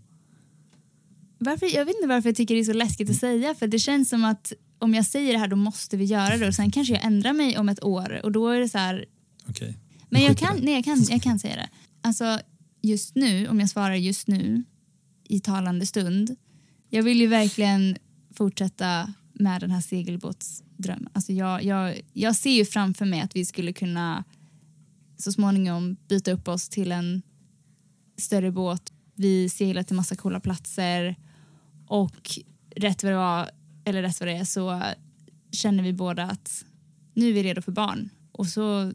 [1.39, 3.79] Varför, jag vet inte varför jag tycker det är så läskigt att säga för det
[3.79, 6.71] känns som att om jag säger det här då måste vi göra det och sen
[6.71, 9.05] kanske jag ändrar mig om ett år och då är det så här
[9.49, 9.77] Okej.
[10.11, 11.69] Men Vi jag kan, nej, jag, kan, jag kan säga det.
[12.03, 12.41] Alltså
[12.83, 14.63] just nu, om jag svarar just nu
[15.29, 16.37] i talande stund.
[16.91, 17.97] Jag vill ju verkligen
[18.35, 21.09] fortsätta med den här segelbåtsdrömmen.
[21.13, 24.25] Alltså jag, jag, jag ser ju framför mig att vi skulle kunna
[25.17, 27.23] så småningom byta upp oss till en
[28.17, 28.93] större båt.
[29.15, 31.17] Vi seglar till massa coola platser
[31.87, 32.31] och
[32.77, 33.51] rätt vad det var,
[33.85, 34.83] eller rätt vad det är så
[35.53, 36.65] känner vi båda att
[37.15, 38.93] nu är vi redo för barn och så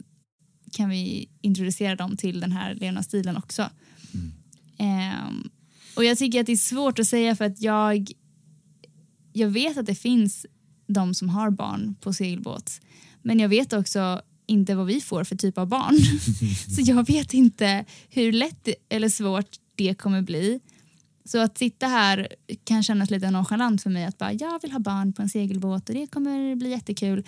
[0.72, 3.70] kan vi introducera dem till den här levnadsstilen också.
[4.78, 5.50] Ehm,
[5.96, 8.12] och jag tycker att det är svårt att säga för att jag,
[9.32, 10.46] jag vet att det finns
[10.86, 12.80] de som har barn på segelbåt.
[13.22, 15.98] Men jag vet också inte vad vi får för typ av barn.
[16.74, 20.60] Så jag vet inte hur lätt eller svårt det kommer bli.
[21.24, 22.28] Så att sitta här
[22.64, 25.88] kan kännas lite nonchalant för mig att bara jag vill ha barn på en segelbåt
[25.88, 27.24] och det kommer bli jättekul.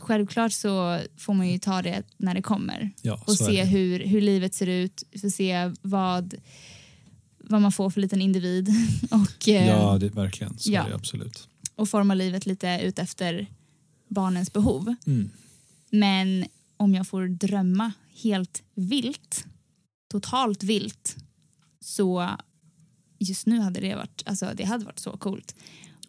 [0.00, 4.20] Självklart så får man ju ta det när det kommer Ja, och se hur, hur
[4.20, 6.34] livet ser ut, för se vad,
[7.52, 8.68] vad man får för liten individ
[9.10, 10.58] och, eh, Ja, det, verkligen.
[10.58, 10.86] Så ja.
[10.94, 11.48] absolut.
[11.74, 13.46] och forma livet lite ut efter
[14.08, 14.94] barnens behov.
[15.06, 15.30] Mm.
[15.90, 16.44] Men
[16.76, 19.46] om jag får drömma helt vilt,
[20.10, 21.16] totalt vilt,
[21.80, 22.30] så
[23.18, 25.54] just nu hade det varit, alltså det hade varit så coolt.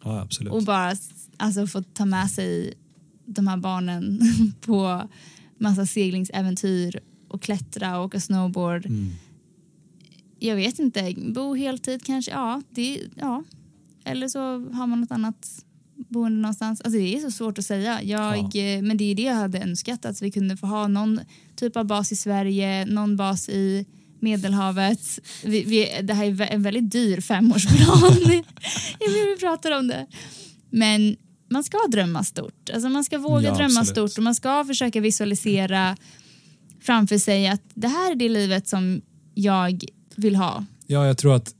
[0.04, 0.52] Ja, absolut.
[0.52, 0.96] Och bara
[1.36, 2.74] alltså, få ta med sig
[3.26, 4.20] de här barnen
[4.60, 5.08] på
[5.58, 8.86] massa seglingsäventyr och klättra och åka snowboard.
[8.86, 9.12] Mm.
[10.38, 12.62] Jag vet inte, bo heltid kanske, ja.
[12.70, 13.44] Det, ja.
[14.04, 14.40] Eller så
[14.72, 15.64] har man något annat
[15.96, 16.80] boende någonstans.
[16.80, 18.02] Alltså det är så svårt att säga.
[18.02, 21.20] Jag, eh, Men det är det jag hade önskat, att vi kunde få ha någon
[21.56, 23.86] typ av bas i Sverige, någon bas i
[24.20, 25.00] Medelhavet.
[25.44, 28.12] Vi, vi, det här är en väldigt dyr femårsplan.
[29.00, 30.06] jag vill vi pratar om det.
[30.70, 31.16] Men
[31.50, 32.70] man ska drömma stort.
[32.74, 34.10] Alltså man ska våga Ja, drömma absolut.
[34.10, 35.96] stort och man ska försöka visualisera
[36.80, 39.02] framför sig att det här är det livet som
[39.34, 39.84] jag
[40.16, 40.64] vill ha.
[40.86, 41.54] Ja, jag tror att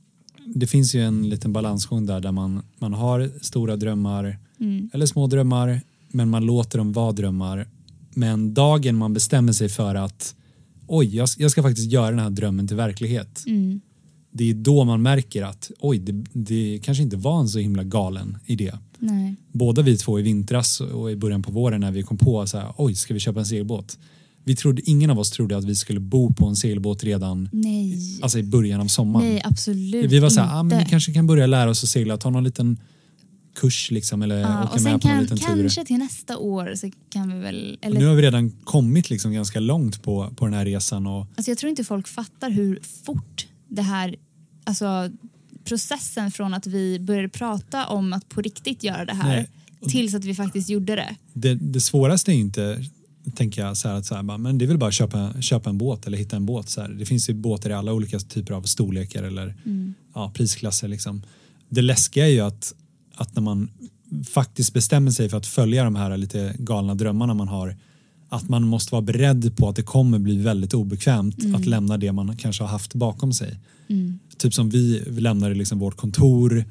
[0.55, 4.89] det finns ju en liten balansgång där, där man, man har stora drömmar Mm.
[4.93, 7.67] eller små drömmar, men man låter dem vara drömmar.
[8.13, 10.35] Men dagen man bestämmer sig för att
[10.87, 13.43] oj, jag, jag ska faktiskt göra den här drömmen till verklighet.
[13.47, 13.81] Mm.
[14.31, 17.83] Det är då man märker att oj, det, det kanske inte var en så himla
[17.83, 18.71] galen idé.
[18.99, 19.35] Nej.
[19.51, 22.57] Båda vi två i vintras och i början på våren när vi kom på så
[22.57, 23.97] här, oj, ska vi köpa en segelbåt?
[24.47, 28.19] Vi trodde, ingen av oss trodde att vi skulle bo på en segelbåt redan Nej.
[28.21, 29.27] alltså i början av sommaren.
[29.27, 31.89] Nej, absolut vi var så här, ah, men vi kanske kan börja lära oss att
[31.89, 32.77] segla, ta någon liten
[33.55, 35.45] kurs liksom eller Ja, åka och sen med på en kan, liten tur.
[35.45, 37.77] kanske till nästa år så kan vi väl...
[37.81, 41.27] Eller, nu har vi redan kommit liksom ganska långt på, på den här resan och
[41.35, 44.15] alltså jag tror inte folk fattar hur fort det här...
[44.63, 45.09] Alltså
[45.63, 49.49] processen från att vi började prata om att på riktigt göra det här Nej.
[49.89, 51.15] tills att vi faktiskt gjorde det.
[51.33, 52.85] det, det svåraste är inte
[53.35, 55.69] tänker jag så här att så här, men det är väl bara att köpa, köpa
[55.69, 56.69] en båt eller hitta en båt.
[56.69, 56.89] Så här.
[56.89, 59.55] Det finns ju båtar i alla olika typer av storlekar eller
[60.13, 60.87] ja, prisklasser.
[60.87, 61.21] Liksom.
[61.69, 62.75] Det läskiga är ju att,
[63.15, 63.69] att när man
[64.27, 67.75] faktiskt bestämmer sig för att följa de här lite galna drömmarna man har
[68.29, 72.11] att man måste vara beredd på att det kommer bli väldigt obekvämt att lämna det
[72.11, 73.59] man kanske har haft bakom sig.
[74.37, 76.65] Typ som vi, vi lämnade liksom vårt kontor,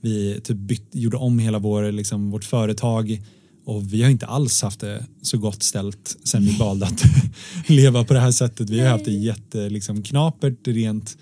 [0.00, 3.22] vi typ bytt, gjorde om hela vår, liksom, vårt företag
[3.64, 7.04] och vi har inte alls haft det så gott ställt sen vi valde att
[7.66, 8.70] leva på det här sättet.
[8.70, 11.16] Vi har haft det jätte liksom, knapert rent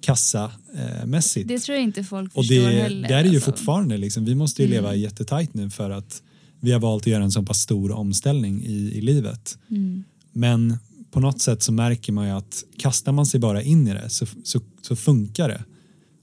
[0.00, 1.48] kassamässigt.
[1.48, 3.08] Det tror jag inte folk Och förstår det, heller.
[3.08, 3.50] det är det ju alltså.
[3.50, 3.96] fortfarande.
[3.96, 4.24] Liksom.
[4.24, 6.22] Vi måste ju leva jättetajt nu för att
[6.60, 9.58] vi har valt att göra en så pass stor omställning i, i livet.
[9.70, 10.04] Mm.
[10.32, 10.78] Men
[11.10, 14.10] på något sätt så märker man ju att kastar man sig bara in i det
[14.10, 15.64] så, så, så funkar det.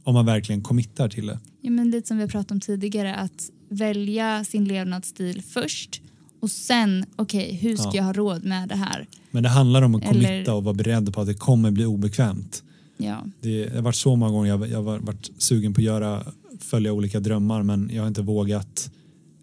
[0.03, 1.39] Om man verkligen committar till det.
[1.61, 6.01] Ja, men lite som vi har pratat om tidigare, att välja sin levnadsstil först
[6.39, 7.95] och sen, okej, hur ska Ja.
[7.95, 9.07] jag ha råd med det här?
[9.31, 11.85] Men det handlar om att Eller- committa och vara beredd på att det kommer bli
[11.85, 12.63] obekvämt.
[12.97, 13.25] Ja.
[13.41, 16.23] Det har varit så många gånger jag, jag har varit sugen på att göra,
[16.59, 18.91] följa olika drömmar men jag har inte vågat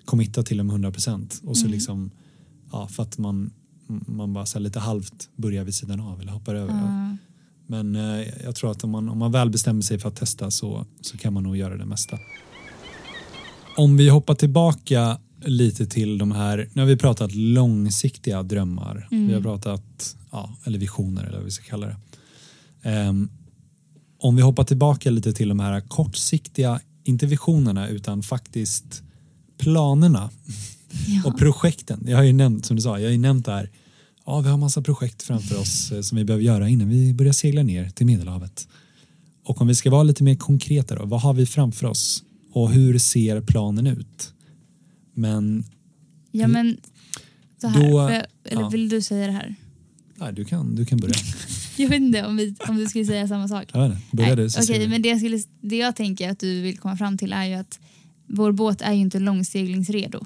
[0.04, 1.72] committa till dem 100% och så Mm.
[1.72, 2.10] liksom
[2.72, 3.50] ja, för att man,
[4.06, 6.74] man bara så lite halvt börjar vid sidan av eller hoppar över.
[6.74, 7.16] Ja.
[7.66, 10.50] Men eh, jag tror att om man, om man väl bestämmer sig för att testa
[10.50, 12.18] så, så kan man nog göra det mesta.
[13.76, 19.28] Om vi hoppar tillbaka lite till de här, nu har vi pratat långsiktiga drömmar, Mm.
[19.28, 21.96] vi har pratat, ja, eller visioner eller vad vi ska kalla det.
[22.82, 23.28] Ehm,
[24.18, 29.02] om vi hoppar tillbaka lite till de här kortsiktiga, inte visionerna utan faktiskt
[29.58, 30.30] planerna
[31.06, 31.22] Ja.
[31.30, 32.04] och projekten.
[32.08, 33.70] Jag har ju nämnt, som du sa, jag har ju nämnt det här.
[34.26, 37.32] Ja, vi har massa projekt framför oss eh, som vi behöver göra innan vi börjar
[37.32, 38.68] segla ner till Medelhavet.
[39.44, 42.22] Och om vi ska vara lite mer konkreta då, vad har vi framför oss?
[42.52, 44.34] Och hur ser planen ut?
[45.14, 45.64] Men
[46.30, 46.76] ja men
[47.60, 48.10] så här, Då- jag,
[48.44, 48.68] eller ja.
[48.68, 49.56] vill du säga det här?
[50.22, 51.14] nej, du, kan, du kan börja.
[51.76, 53.64] Jag vet inte om, vi, om du skulle säga samma sak.
[53.72, 54.88] Jag vet inte, börja du så vi.
[54.88, 57.54] men det jag, skulle, det jag tänker att du vill komma fram till är ju
[57.54, 57.80] att
[58.26, 60.24] vår båt är ju inte långseglingsredo.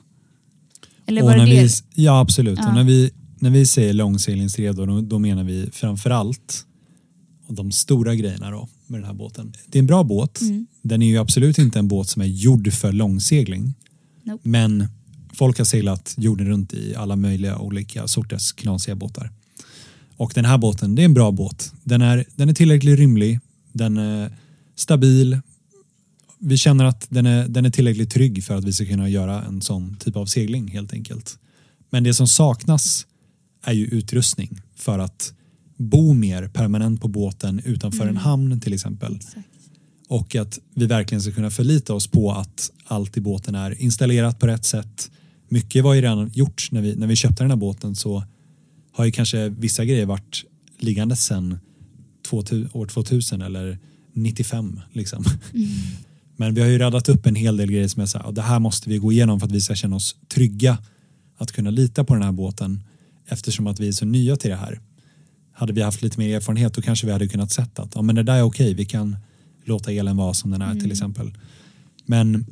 [1.07, 2.59] Eller var det vi, ja, absolut.
[2.63, 2.75] Ja.
[2.75, 6.67] När, vi, när vi säger långseglingsredo då, då menar vi framför allt
[7.47, 9.53] och de stora grejerna då med den här båten.
[9.67, 10.41] Det är en bra båt.
[10.41, 10.67] Mm.
[10.83, 13.75] Den är ju absolut inte en båt som är gjord för långsegling.
[14.23, 14.49] Nope.
[14.49, 14.89] Men
[15.35, 19.31] folk har seglat jorden runt i alla möjliga olika sorters knasiga båtar.
[20.17, 21.73] Och den här båten, det är en bra båt.
[21.85, 23.41] Den är, den är tillräckligt rymlig,
[23.73, 24.37] den är
[24.75, 25.41] stabil.
[26.39, 29.43] Vi känner att den är, den är tillräckligt trygg för att vi ska kunna göra
[29.43, 31.39] en sån typ av segling helt enkelt.
[31.91, 33.07] Men det som saknas
[33.63, 35.33] är ju utrustning för att
[35.77, 38.17] bo mer permanent på båten utanför Mm.
[38.17, 39.17] en hamn till exempel.
[39.17, 39.49] Exakt.
[40.09, 44.39] Och att vi verkligen ska kunna förlita oss på att allt i båten är installerat
[44.39, 45.11] på rätt sätt.
[45.49, 48.25] Mycket var ju redan gjort när vi, när vi köpte den här båten så
[48.93, 50.45] har ju kanske vissa grejer varit
[50.79, 51.59] liggande sedan
[52.29, 53.79] 2000, år 2000 eller
[54.13, 55.25] 95 liksom.
[56.37, 58.31] Men vi har ju radat upp en hel del grejer som är så här, "Ja,
[58.31, 60.79] det här måste vi gå igenom för att vi ska känna oss trygga
[61.39, 62.83] att kunna lita på den här båten
[63.27, 64.81] eftersom att vi är så nya till det här.
[65.59, 68.15] Hade vi haft lite mer erfarenhet då kanske vi hade kunnat sett att ja, men
[68.15, 69.17] det där är okej, vi kan
[69.65, 71.33] låta elen vara som den är till exempel.
[72.07, 72.47] Men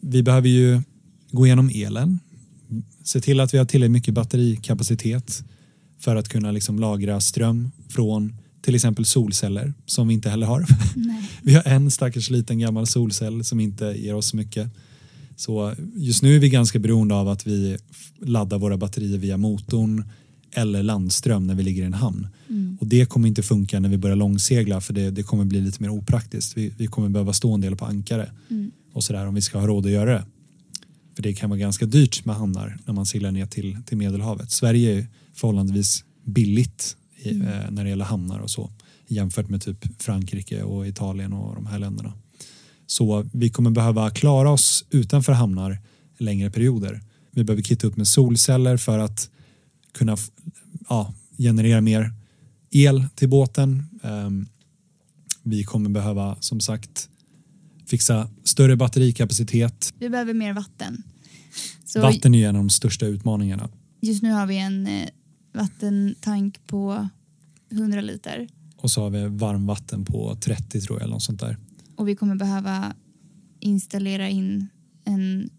[0.00, 0.82] vi behöver ju
[1.30, 2.18] gå igenom elen,
[3.04, 5.44] se till att vi har tillräckligt mycket batterikapacitet
[5.98, 10.66] för att kunna liksom lagra ström från till exempel solceller som vi inte heller har.
[10.96, 11.30] Nej.
[11.42, 14.70] Vi har en stackars liten gammal solcell som inte ger oss mycket.
[15.36, 17.76] Så just nu är vi ganska beroende av att vi
[18.20, 20.04] laddar våra batterier via motorn
[20.52, 22.26] eller landström när vi ligger i en hamn.
[22.48, 22.78] Mm.
[22.80, 25.82] Och det kommer inte funka när vi börjar långsegla för det, det kommer bli lite
[25.82, 26.56] mer opraktiskt.
[26.56, 28.70] Vi, vi kommer behöva stå en del på ankare Mm.
[28.92, 30.24] och sådär om vi ska ha råd att göra det.
[31.16, 34.50] För det kan vara ganska dyrt med hamnar när man seglar ner till, till Medelhavet.
[34.50, 37.48] Sverige är förhållandevis billigt i, Mm.
[37.48, 38.70] eh, när det gäller hamnar och så
[39.08, 42.12] jämfört med typ Frankrike och Italien och de här länderna.
[42.86, 45.78] Så vi kommer behöva klara oss utanför hamnar
[46.18, 47.00] längre perioder.
[47.30, 49.30] Vi behöver kitta upp med solceller för att
[49.92, 50.16] kunna
[50.88, 52.12] ja, generera mer
[52.70, 53.84] el till båten.
[54.02, 54.46] Ehm,
[55.42, 57.08] vi kommer behöva som sagt
[57.86, 59.94] fixa större batterikapacitet.
[59.98, 61.02] Vi behöver mer vatten.
[61.84, 63.68] Så Vatten är en av de största utmaningarna.
[64.00, 65.08] just nu har vi en eh,
[65.52, 67.08] vattentank på
[67.70, 71.56] 100 liter Och så har vi varmvatten på 30 tror jag eller något sånt där.
[71.96, 72.94] och vi kommer behöva
[73.60, 74.68] installera in
[75.04, 75.50] en,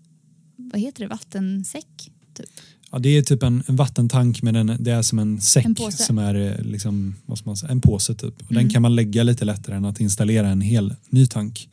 [0.55, 2.11] vad heter det, vattensäck?
[2.33, 2.49] Typ.
[2.91, 5.91] Ja, det är typ en, en vattentank men den, det är som en säck En
[5.91, 8.41] som är eh, liksom, vad man säga, en påse typ.
[8.41, 8.63] Och Mm.
[8.63, 11.69] Den kan man lägga lite lättare än att installera en hel ny tank.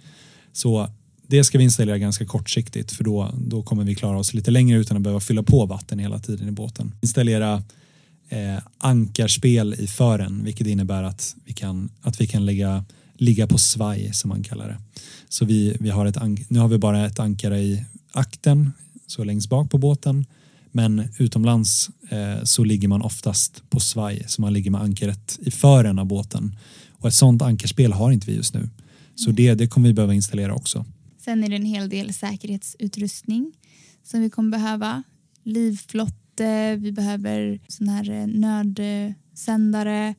[0.53, 0.89] Så
[1.27, 4.79] det ska vi installera ganska kortsiktigt för då, då kommer vi klara oss lite längre
[4.79, 6.93] utan att behöva fylla på vatten hela tiden i båten.
[7.01, 7.63] Installera
[8.29, 13.59] eh, ankarspel i fören vilket innebär att vi kan, att vi kan lägga, ligga på
[13.59, 14.79] svaj som man kallar det.
[15.29, 16.17] Så vi, vi har ett,
[16.49, 18.73] nu har vi bara ett ankare i akten
[19.07, 20.27] så längst bak på båten
[20.77, 25.51] men utomlands eh, så ligger man oftast på svaj så man ligger med ankaret i
[25.51, 26.57] fören av båten
[26.99, 28.69] och ett sånt ankarspel har inte vi just nu.
[29.15, 30.85] Så det, det kommer vi behöva installera också.
[31.25, 33.53] Sen är det en hel del säkerhetsutrustning
[34.05, 35.03] som vi kommer behöva.
[35.43, 40.15] Livflotte, vi behöver sån här eh, nödsändare,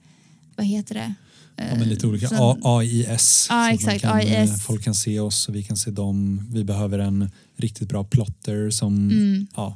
[0.56, 1.14] vad heter det?
[1.56, 3.48] Ja, men lite olika Sån- A- AIS.
[3.50, 4.64] man exakt, kan, eh, AIS.
[4.64, 6.48] Folk kan se oss och vi kan se dem.
[6.54, 9.48] Vi behöver en riktigt bra plotter som Mm.
[9.56, 9.74] ja, eh,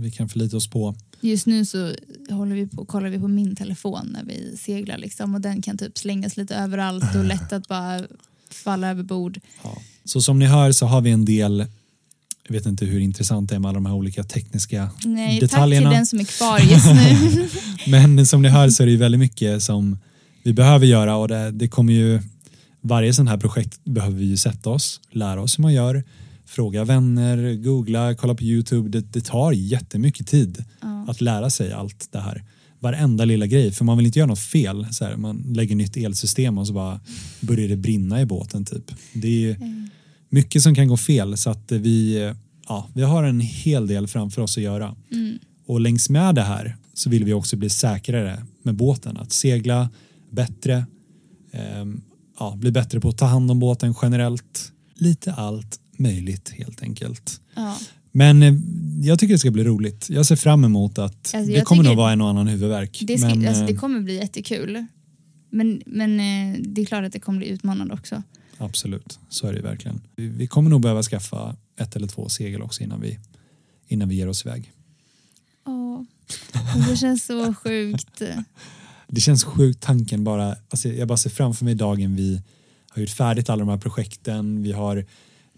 [0.00, 0.94] vi kan förlita oss på.
[1.20, 1.94] Just nu så
[2.30, 5.78] håller vi på, kollar vi på min telefon när vi seglar liksom, och den kan
[5.78, 8.00] typ slängas lite överallt och lätt att bara
[8.50, 9.40] falla över bord.
[9.62, 9.78] Ja.
[10.04, 11.66] Så som ni hör så har vi en del
[12.48, 15.90] jag vet inte hur intressant det är med alla de här olika tekniska Nej, detaljerna.
[15.90, 17.48] tack till den som är kvar just nu.
[17.90, 19.98] Men som ni hör så är det ju väldigt mycket som
[20.42, 22.22] vi behöver göra och det, det kommer ju
[22.80, 26.04] varje sån här projekt behöver vi ju sätta oss, lära oss hur man gör,
[26.46, 28.88] fråga vänner, googla, kolla på YouTube.
[28.88, 31.06] Det, det tar jättemycket tid Ja.
[31.08, 32.44] att lära sig allt det här.
[32.80, 34.86] Varenda lilla grej, för man vill inte göra något fel.
[34.90, 37.00] Så här, man lägger nytt elsystem och så bara
[37.40, 38.90] börjar det brinna i båten typ.
[39.12, 39.88] Det är Mm.
[40.28, 42.32] mycket som kan gå fel så att vi,
[42.68, 44.96] ja, vi har en hel del framför oss att göra.
[45.12, 45.38] Mm.
[45.66, 49.16] Och längs med det här så vill vi också bli säkrare med båten.
[49.16, 49.88] Att segla
[50.30, 50.86] bättre,
[51.52, 52.00] ehm,
[52.38, 54.72] ja, bli bättre på att ta hand om båten generellt.
[54.94, 57.40] Lite allt möjligt helt enkelt.
[57.54, 57.78] Ja.
[58.12, 58.54] Men eh,
[59.00, 60.10] jag tycker det ska bli roligt.
[60.10, 63.02] Jag ser fram emot att Alltså, det kommer nog vara en och annan huvudvärk.
[63.06, 64.86] Det, ska, men, alltså, det eh, kommer bli jättekul.
[65.50, 68.22] Men, men eh, det är klart att det kommer bli utmanande också.
[68.58, 70.00] Absolut, så är det ju verkligen.
[70.16, 73.18] Vi, kommer nog behöva skaffa ett eller två segel också innan vi,
[73.88, 74.72] innan vi ger oss iväg.
[75.66, 76.02] Åh,
[76.88, 78.22] det känns så sjukt.
[79.08, 82.42] Det känns sjukt tanken bara, alltså jag bara ser framför mig dagen vi
[82.88, 85.06] har gjort färdigt alla de här projekten, vi har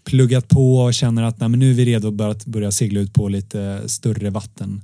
[0.07, 3.13] pluggat på och känner att nej, men nu är vi redo att börja, segla ut
[3.13, 4.81] på lite större vatten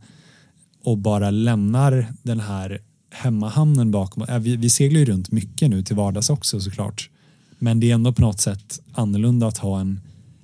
[0.83, 2.81] och bara lämnar den här
[3.11, 4.23] hemmahamnen bakom.
[4.23, 7.09] Äh, Vi, vi seglar ju runt mycket nu till vardags också såklart.
[7.59, 9.99] Men det är ändå på något sätt annorlunda att ha en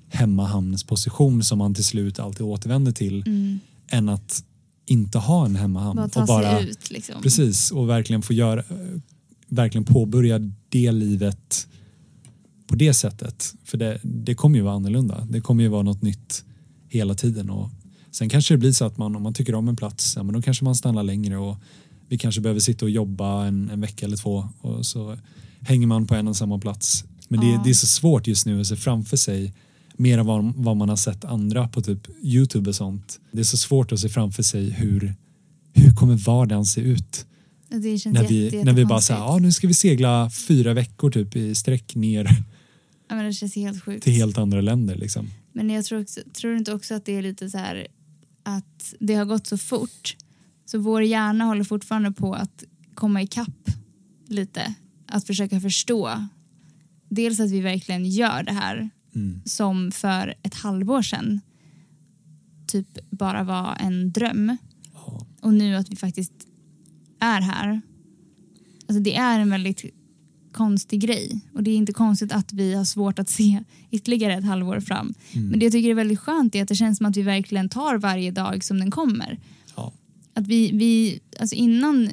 [0.10, 3.60] hemmahamnsposition som man till slut alltid återvänder till Mm.
[3.90, 4.44] än att
[4.86, 5.96] inte ha en hemmahamn.
[5.96, 7.22] Bara ta och bara, sig ut liksom.
[7.22, 8.64] Precis, och verkligen få göra,
[9.48, 10.40] verkligen påbörja
[10.70, 11.68] det livet
[12.70, 13.54] på det sättet.
[13.64, 15.28] För det, det kommer ju vara annorlunda.
[15.30, 16.44] Det kommer ju vara något nytt
[16.90, 17.50] hela tiden.
[17.50, 17.70] Och
[18.12, 20.34] sen kanske det blir så att man, om man tycker om en plats, ja, men
[20.36, 21.58] då kanske man stannar längre och
[22.10, 25.18] vi kanske behöver sitta och jobba en, en vecka eller två och så
[25.62, 27.06] hänger man på en och samma plats.
[27.28, 29.54] Men det, det är så svårt just nu att se framför sig
[29.94, 33.20] mer än vad, vad man har sett andra på typ Youtube och sånt.
[33.32, 35.16] Det är så svårt att se framför sig hur,
[35.74, 37.26] hur kommer vardagen se ut?
[37.70, 41.36] När vi, jätte, när vi bara säger ja nu ska vi segla fyra veckor typ
[41.36, 42.44] i sträck ner
[43.10, 44.04] Ja, men det känns helt sjukt.
[44.04, 45.28] till helt andra länder liksom.
[45.54, 47.88] Men jag tror, också, tror inte också att det är lite så här
[48.44, 50.16] att det har gått så fort
[50.66, 53.70] så vår hjärna håller fortfarande på att komma ikapp
[54.28, 54.74] lite.
[55.08, 56.28] Att försöka förstå
[57.10, 59.42] dels att vi verkligen gör det här Mm.
[59.46, 61.42] som för ett halvår sedan
[62.68, 64.58] typ bara var en dröm
[64.94, 65.26] Ja.
[65.42, 66.34] och nu att vi faktiskt
[67.20, 67.82] är här.
[68.88, 69.86] Alltså det är en väldigt
[70.52, 74.46] konstig grej och det är inte konstigt att vi har svårt att se ytterligare ett
[74.46, 75.14] halvår fram.
[75.34, 75.48] Mm.
[75.48, 77.70] Men det jag tycker är väldigt skönt är att det känns som att vi verkligen
[77.70, 79.40] tar varje dag som den kommer.
[79.76, 79.94] Ja.
[80.34, 82.10] Att vi, vi alltså innan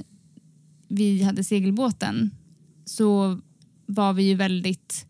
[0.88, 2.31] vi hade segelbåten
[2.85, 3.40] så
[3.87, 5.07] var vi ju väldigt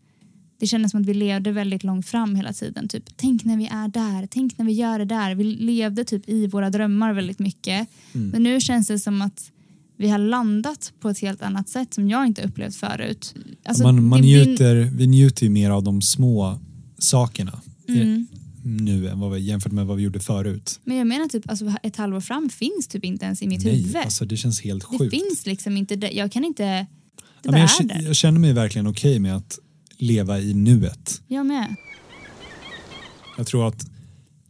[0.59, 2.87] det kändes som att vi levde väldigt långt fram hela tiden.
[2.87, 5.35] Typ, tänk när vi är där, tänk när vi gör det där.
[5.35, 7.87] Vi levde typ i våra drömmar väldigt mycket.
[8.13, 8.29] Mm.
[8.29, 9.51] Men nu känns det som att
[9.97, 13.35] vi har landat på ett helt annat sätt som jag inte upplevt förut.
[13.65, 16.59] Alltså, man, man det njuter, vi njuter ju mer av de små
[16.97, 18.27] sakerna Mm.
[18.63, 20.79] nu än vad vi, jämfört med vad vi gjorde förut.
[20.83, 23.81] Men jag menar typ alltså, ett halvår fram finns typ inte ens i mitt Nej,
[23.81, 23.95] huvud.
[23.95, 25.11] alltså det känns helt det sjukt.
[25.15, 26.11] finns liksom inte det.
[26.11, 26.63] Jag kan inte...
[26.63, 26.87] Det
[27.43, 29.59] Ja, jag, är jag känner mig verkligen okej med att
[29.97, 31.21] leva i nuet.
[31.27, 31.75] Jag med.
[33.37, 33.85] Jag tror att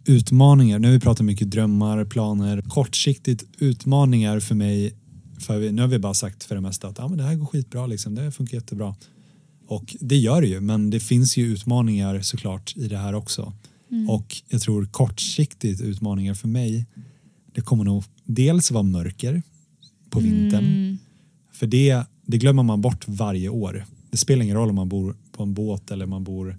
[0.05, 4.93] utmaningar, nu har vi pratat mycket drömmar, planer, kortsiktigt utmaningar för mig,
[5.37, 7.35] för vi, nu har vi bara sagt för det mesta att ah, men det här
[7.35, 8.95] går skitbra, liksom, det funkar jättebra.
[9.67, 13.53] Och det gör det ju, men det finns ju utmaningar såklart i det här också.
[13.91, 14.09] Mm.
[14.09, 16.85] Och jag tror kortsiktigt utmaningar för mig,
[17.53, 19.43] det kommer nog dels vara mörker
[20.09, 20.65] på vintern.
[20.65, 20.97] Mm.
[21.51, 23.85] För det, det glömmer man bort varje år.
[24.11, 26.57] Det spelar ingen roll om man bor på en båt eller man bor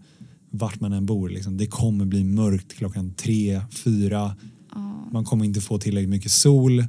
[0.51, 1.29] vart man än bor.
[1.29, 1.57] Liksom.
[1.57, 4.37] Det kommer bli mörkt klockan tre, fyra.
[4.75, 5.09] Ja.
[5.13, 6.85] Man kommer inte få tillräckligt mycket sol.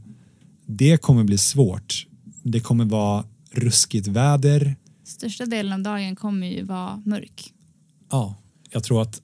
[0.71, 2.08] Det kommer bli svårt.
[2.43, 4.75] Det kommer vara ruskigt väder.
[5.03, 7.53] Största delen av dagen kommer ju vara mörk.
[8.12, 8.36] Ja,
[8.71, 9.21] jag tror att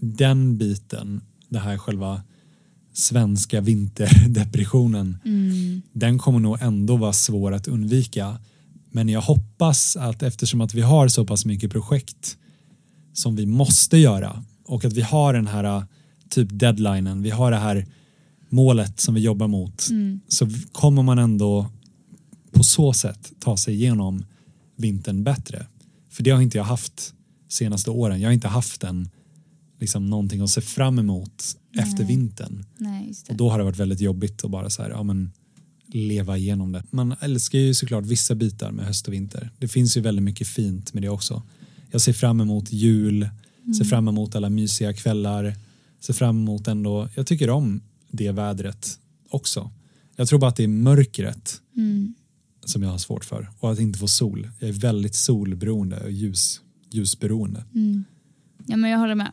[0.00, 2.22] den biten, det här själva
[2.92, 5.82] svenska vinterdepressionen, Mm.
[5.92, 8.38] den kommer nog ändå vara svår att undvika.
[8.90, 12.36] Men jag hoppas att eftersom att vi har så pass mycket projekt
[13.12, 15.84] som vi måste göra och att vi har den här
[16.30, 17.86] typ deadlinen, vi har det här
[18.48, 20.20] målet som vi jobbar mot Mm.
[20.28, 21.70] så kommer man ändå
[22.52, 24.24] på så sätt ta sig igenom
[24.76, 25.66] vintern bättre.
[26.10, 27.14] För det har inte jag haft
[27.48, 28.20] senaste åren.
[28.20, 29.08] Jag har inte haft en
[29.80, 32.06] liksom någonting att se fram emot efter Nej.
[32.06, 32.64] vintern.
[32.78, 33.14] Nej.
[33.28, 35.32] Och då har det varit väldigt jobbigt att bara så här, ja, men,
[35.86, 36.82] leva igenom det.
[36.90, 39.50] Man älskar ju såklart vissa bitar med höst och vinter.
[39.58, 41.42] Det finns ju väldigt mycket fint med det också.
[41.90, 43.28] Jag ser fram emot jul,
[43.78, 45.54] ser fram emot alla mysiga kvällar,
[46.00, 47.80] ser fram emot ändå, jag tycker om
[48.10, 48.98] det vädret
[49.30, 49.70] också.
[50.16, 52.14] Jag tror bara att det är mörkret Mm.
[52.64, 53.50] som jag har svårt för.
[53.58, 54.48] Och att inte få sol.
[54.58, 57.64] Jag är väldigt solberoende och ljus, ljusberoende.
[57.74, 58.04] Mm.
[58.66, 59.32] Ja, men jag håller med.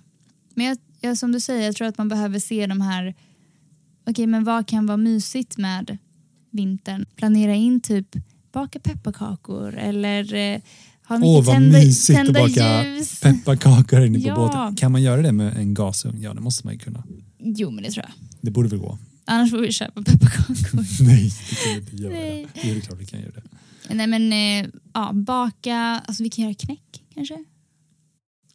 [0.55, 3.15] Men jag, jag, som du säger, jag tror att man behöver se de här...
[4.07, 5.97] Okej, men vad kan vara mysigt med
[6.51, 7.05] vintern?
[7.15, 8.15] Planera in typ
[8.51, 10.61] baka pepparkakor eller eh,
[11.07, 13.19] ha mycket Åh, vad tända, mysigt att tända baka ljus.
[13.19, 14.35] pepparkakor inne på Ja.
[14.35, 14.75] båten.
[14.75, 16.21] Kan man göra det med en gasugn?
[16.21, 17.03] Ja, det måste man ju kunna.
[17.39, 18.24] Jo, men det tror jag.
[18.45, 18.97] Det borde väl gå?
[19.25, 20.85] Annars får vi köpa pepparkakor.
[21.05, 22.13] Nej, det kan vi inte göra.
[22.13, 22.47] Nej.
[22.55, 23.95] Jo, det är klart vi kan göra det.
[23.95, 25.75] Nej, men eh, ja, baka...
[26.05, 27.43] Alltså vi kan göra knäck kanske?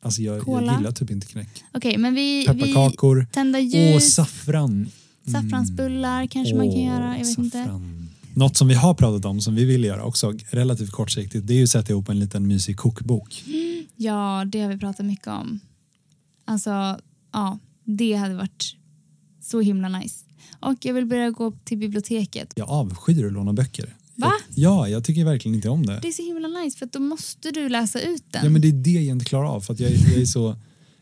[0.02, 1.64] Alltså jag, jag gillar typ inte knäck.
[1.72, 3.26] Okej, men vi, vi Pepparkakor.
[3.32, 4.70] tända Åh, ljus, saffran.
[4.70, 5.42] Mm.
[5.42, 7.18] saffransbullar kanske man kan Åh, göra.
[7.18, 7.58] Jag vet inte.
[7.58, 8.08] saffran.
[8.34, 11.56] Något som vi har pratat om som vi vill göra också relativt kortsiktigt det är
[11.56, 13.44] ju att sätta ihop en liten mysig kokbok.
[13.96, 15.60] Ja, det har vi pratat mycket om.
[16.44, 16.98] Alltså,
[17.32, 18.76] ja, det hade varit
[19.50, 20.24] så himla nice.
[20.60, 22.52] Och jag vill börja gå till biblioteket.
[22.56, 23.96] Jag avskyr att låna böcker.
[24.16, 24.32] Va?
[24.54, 25.98] Ja, jag tycker verkligen inte om det.
[26.02, 28.44] Det är så himla nice för att då måste du läsa ut den.
[28.44, 30.56] Ja, men det är det jag inte klarar av för att jag, jag är så,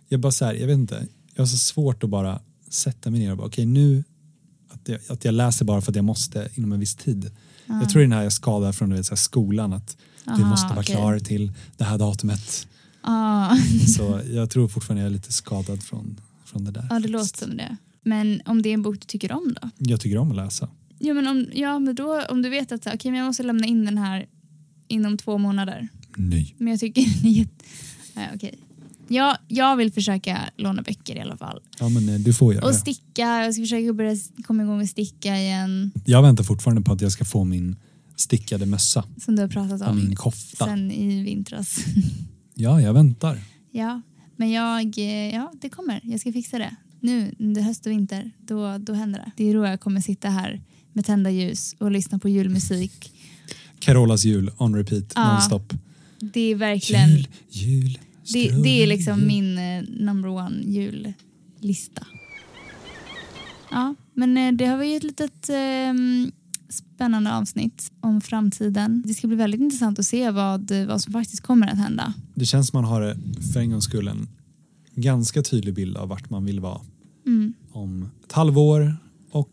[0.09, 2.41] jag bara så här, jag vet inte, jag har så svårt att bara
[2.71, 4.05] sätta mig ner och bara okej nu
[4.69, 7.31] att jag, att jag läser bara för att jag måste inom en viss tid.
[7.67, 7.81] Ah.
[7.81, 9.97] Jag tror det är den här jag skadar från du vet, så här, skolan att
[10.25, 10.95] du Aha, måste vara okej.
[10.95, 12.67] klar till det här datumet.
[13.03, 13.57] Ja,
[13.97, 16.87] Så jag tror fortfarande jag är lite skadad från, från det där.
[16.91, 17.77] ja, det låter som det.
[18.03, 19.71] Men om det är en bok du tycker om då?
[19.79, 20.69] Jag tycker om att läsa.
[20.99, 23.67] Ja, men om, ja, men då, om du vet att okej, men jag måste lämna
[23.67, 24.27] in den här
[24.89, 25.89] inom två månader.
[26.17, 26.55] Nej.
[26.59, 27.65] Men jag tycker den är jätte...
[28.15, 28.49] Ja.
[29.11, 31.61] Jag, jag vill försöka låna böcker i alla fall.
[31.79, 34.89] Ja men eh, du får göra Och sticka, jag ska försöka börja komma igång med
[34.89, 35.91] sticka igen.
[36.05, 37.77] Jag väntar fortfarande på att jag ska få min
[38.17, 40.65] stickade mössa Som du har pratat och om min kofta.
[40.65, 41.79] sen i vintras.
[42.55, 43.39] Ja, jag väntar.
[43.71, 44.03] ja,
[44.37, 46.01] men jag, eh, ja det kommer.
[46.05, 46.77] Jag ska fixa det.
[47.01, 49.31] Nu under höst och vinter, då, då händer det.
[49.37, 50.61] Det är då jag kommer sitta här
[50.93, 53.13] med tända ljus och lyssna på julmusik.
[53.79, 55.33] Carolas jul on repeat Ja.
[55.33, 55.73] nonstop.
[56.21, 57.99] Det är verkligen, Jul, jul,
[58.33, 62.07] det, det är liksom min eh, number one jullista.
[63.71, 66.31] Ja, men eh, det har ju ett litet ehm,
[66.69, 69.03] spännande avsnitt om framtiden.
[69.07, 72.15] Det ska bli väldigt intressant att se vad, vad som faktiskt kommer att hända.
[72.35, 73.15] Det känns som man har eh,
[73.53, 74.29] för en gångs skull en
[75.01, 76.81] ganska tydlig bild av vart man vill vara
[77.27, 77.53] Mm.
[77.73, 78.97] om ett halvår
[79.31, 79.51] och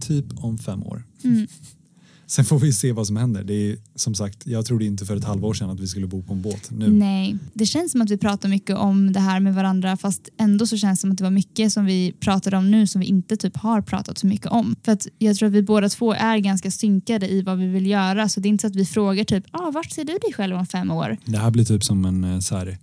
[0.00, 1.04] typ om fem år.
[1.24, 1.46] Mm.
[2.26, 3.44] Sen får vi se vad som händer.
[3.44, 6.22] Det är som sagt, jag trodde inte för ett halvår sedan att vi skulle bo
[6.22, 6.70] på en båt.
[6.70, 6.88] Nu.
[6.88, 10.66] Nej, det känns som att vi pratar mycket om det här med varandra fast ändå
[10.66, 13.06] så känns det som att det var mycket som vi pratade om nu som vi
[13.06, 14.76] inte typ har pratat så mycket om.
[14.82, 17.86] För att jag tror att vi båda två är ganska synkade i vad vi vill
[17.86, 20.32] göra så det är inte så att vi frågar typ ah, vart ser du dig
[20.34, 21.16] själv om fem år?
[21.24, 22.78] Det här blir typ som en eh, så här,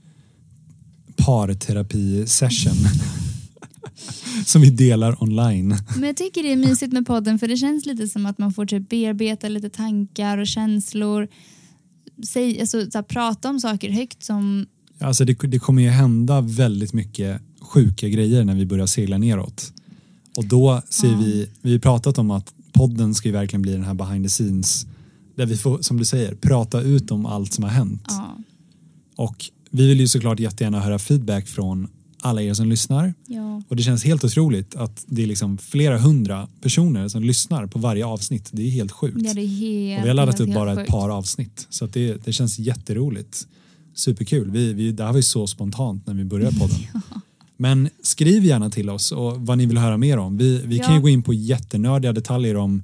[1.15, 2.75] parterapi-session
[4.45, 5.77] som vi delar online.
[5.95, 8.53] Men jag tycker det är mysigt med podden för det känns lite som att man
[8.53, 11.27] får typ bearbeta lite tankar och känslor.
[12.27, 14.65] Säg, alltså, så här, prata om saker högt som
[14.99, 19.73] Alltså det, det kommer ju hända väldigt mycket sjuka grejer när vi börjar segla neråt.
[20.37, 21.17] Och då ser Ja.
[21.17, 24.29] vi, vi har pratat om att podden ska ju verkligen bli den här behind the
[24.29, 24.85] scenes
[25.35, 28.03] där vi får, som du säger, prata ut om allt som har hänt.
[28.07, 28.37] ja,
[29.15, 29.45] Och
[29.75, 31.87] vi vill ju såklart jättegärna höra feedback från
[32.21, 33.13] alla er som lyssnar.
[33.27, 37.67] ja, Och det känns helt otroligt att det är liksom flera hundra personer som lyssnar
[37.67, 38.49] på varje avsnitt.
[38.51, 39.17] Det är helt sjukt.
[39.21, 40.91] ja, är helt, och vi har laddat upp bara ett sjukt.
[40.91, 41.67] par avsnitt.
[41.69, 43.47] Så det, det känns jätteroligt.
[43.95, 44.51] Superkul.
[44.51, 46.77] Vi, vi, det här var ju så spontant när vi började podden.
[47.57, 50.37] Men skriv gärna till oss och vad ni vill höra mer om.
[50.37, 50.95] Vi, vi kan Ja.
[50.95, 52.83] ju gå in på jättenördiga detaljer om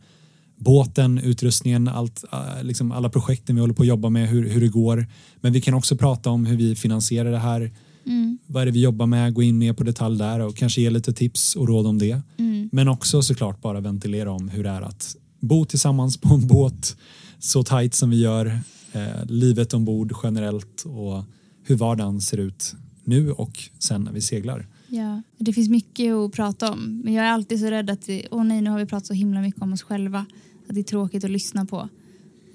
[0.64, 4.62] båten, utrustningen, allt, äh, liksom alla projekten vi håller på att jobba med, hur, hur
[4.62, 5.07] det går.
[5.41, 7.72] Men vi kan också prata om hur vi finansierar det här.
[8.05, 9.34] Mm, Vad är det vi jobbar med?
[9.34, 12.22] Gå in mer på detalj där och kanske ge lite tips och råd om det.
[12.38, 12.70] mm.
[12.72, 16.97] Men också såklart bara ventilera om hur det är att bo tillsammans på en båt
[17.39, 18.59] så tajt som vi gör.
[18.91, 21.24] Eh, livet ombord generellt och
[21.64, 24.68] hur vardagen ser ut nu och sen när vi seglar.
[24.88, 27.01] Ja, det finns mycket att prata om.
[27.03, 29.41] Men jag är alltid så rädd att åh nej, nu har vi pratat så himla
[29.41, 30.26] mycket om oss själva.
[30.72, 31.89] Att det är tråkigt att lyssna på.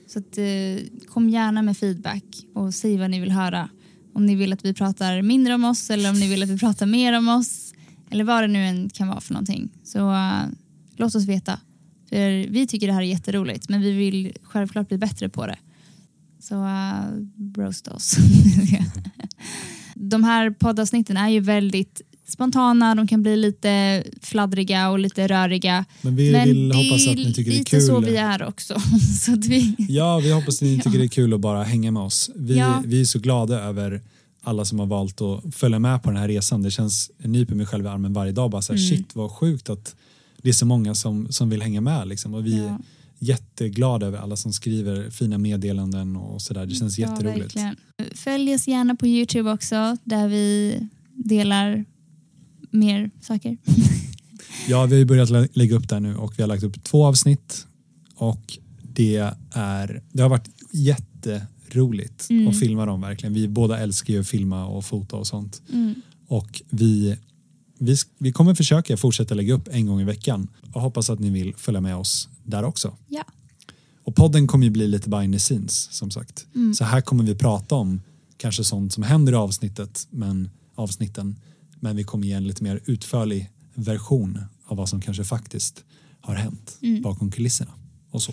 [0.06, 3.68] Så att, eh, kom gärna med feedback och säg vad ni vill höra.
[4.12, 6.58] Om ni vill att vi pratar mindre om oss eller om ni vill att vi
[6.58, 7.74] pratar mer om oss.
[8.10, 9.70] Eller vad det nu än kan vara för någonting.
[9.84, 10.42] Så eh,
[10.96, 11.60] låt oss veta.
[12.08, 15.58] För vi tycker det här är jätteroligt men vi vill självklart bli bättre på det.
[16.40, 18.16] Så uh, roast oss.
[19.94, 25.85] de här poddavsnitten är ju väldigt spontana, de kan bli lite fladdriga och lite röriga.
[26.03, 27.81] Men vi Men vill hoppas är att ni tycker det är lite kul.
[27.83, 28.81] så vi är också.
[29.24, 31.91] så att vi, Ja, vi hoppas att ni tycker det är kul att bara hänga
[31.91, 32.31] med oss.
[32.35, 32.83] Vi, Ja.
[32.87, 34.01] vi är så glada över
[34.43, 36.62] alla som har valt att följa med på den här resan.
[36.62, 38.51] Det känns, jag nyper mig själv i armen varje dag.
[38.51, 38.97] Bara så här, Mm.
[38.97, 39.95] Shit vad sjukt att
[40.43, 42.09] det är så många som, som vill hänga med.
[42.09, 42.35] Liksom.
[42.35, 42.79] Och vi, ja.
[43.18, 46.66] jätteglad över alla som skriver fina meddelanden och sådär.
[46.66, 47.41] Det känns Ja, jätteroligt.
[47.57, 47.77] verkligen.
[48.14, 50.79] Följ oss gärna på Youtube också där vi
[51.14, 51.85] delar
[52.70, 53.56] mer saker.
[54.68, 56.84] Ja, vi har ju börjat lä- lägga upp där nu och vi har lagt upp
[56.84, 57.66] två avsnitt
[58.14, 62.48] och det, är, det har varit jätteroligt Mm.
[62.48, 63.34] att filma dem verkligen.
[63.34, 65.62] Vi båda älskar ju att filma och fota och sånt.
[65.72, 65.94] Mm.
[66.26, 67.16] Och vi,
[67.78, 71.30] vi, vi kommer försöka fortsätta lägga upp en gång i veckan och hoppas att ni
[71.30, 72.96] vill följa med oss där också.
[73.08, 73.24] Ja.
[74.04, 76.46] Och podden kommer ju bli lite behind the scenes som sagt.
[76.54, 76.74] Mm.
[76.74, 78.00] Så här kommer vi prata om
[78.36, 81.36] kanske sånt som händer i avsnittet, men, avsnitten.
[81.81, 85.85] Men vi kommer ge en lite mer utförlig version av vad som kanske faktiskt
[86.20, 87.03] har hänt Mm.
[87.03, 87.70] bakom kulisserna.
[88.11, 88.33] Och så.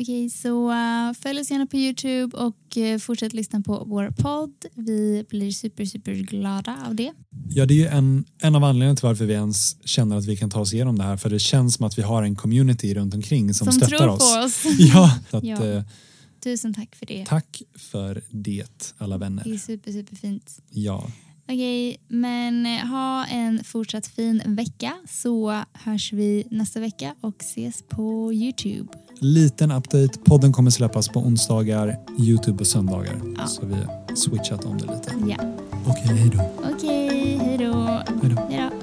[0.00, 4.54] Okej, så uh, följ oss gärna på Youtube och uh, fortsätt lyssna på vår podd.
[4.74, 7.12] Vi blir super, super glada av det.
[7.48, 10.36] Ja, det är ju en, en av anledningarna till varför vi ens känner att vi
[10.36, 11.16] kan ta oss igenom det här.
[11.16, 14.08] För det känns som att vi har en community runt omkring som, Som stöttar tror
[14.08, 14.34] oss.
[14.34, 14.64] på oss.
[14.78, 15.64] Ja, att, Ja.
[15.66, 15.82] eh,
[16.44, 17.26] Tusen tack för det.
[17.26, 19.58] tack för det alla Det är vänner.
[19.58, 20.58] super, super fint.
[20.70, 21.10] Ja,
[21.44, 27.36] Okej, okay, men eh, ha en fortsatt fin vecka så hörs vi nästa vecka och
[27.40, 28.92] ses på Youtube.
[29.18, 30.18] Liten update.
[30.24, 33.20] Podden kommer släppas på onsdagar, Youtube på söndagar.
[33.36, 33.46] Ja.
[33.46, 35.14] Så vi har switchat om det lite.
[35.28, 35.36] Ja.
[35.86, 36.50] Okej, okay, hej då.
[36.74, 38.02] Okej, okay, hej då.
[38.22, 38.81] Hej då.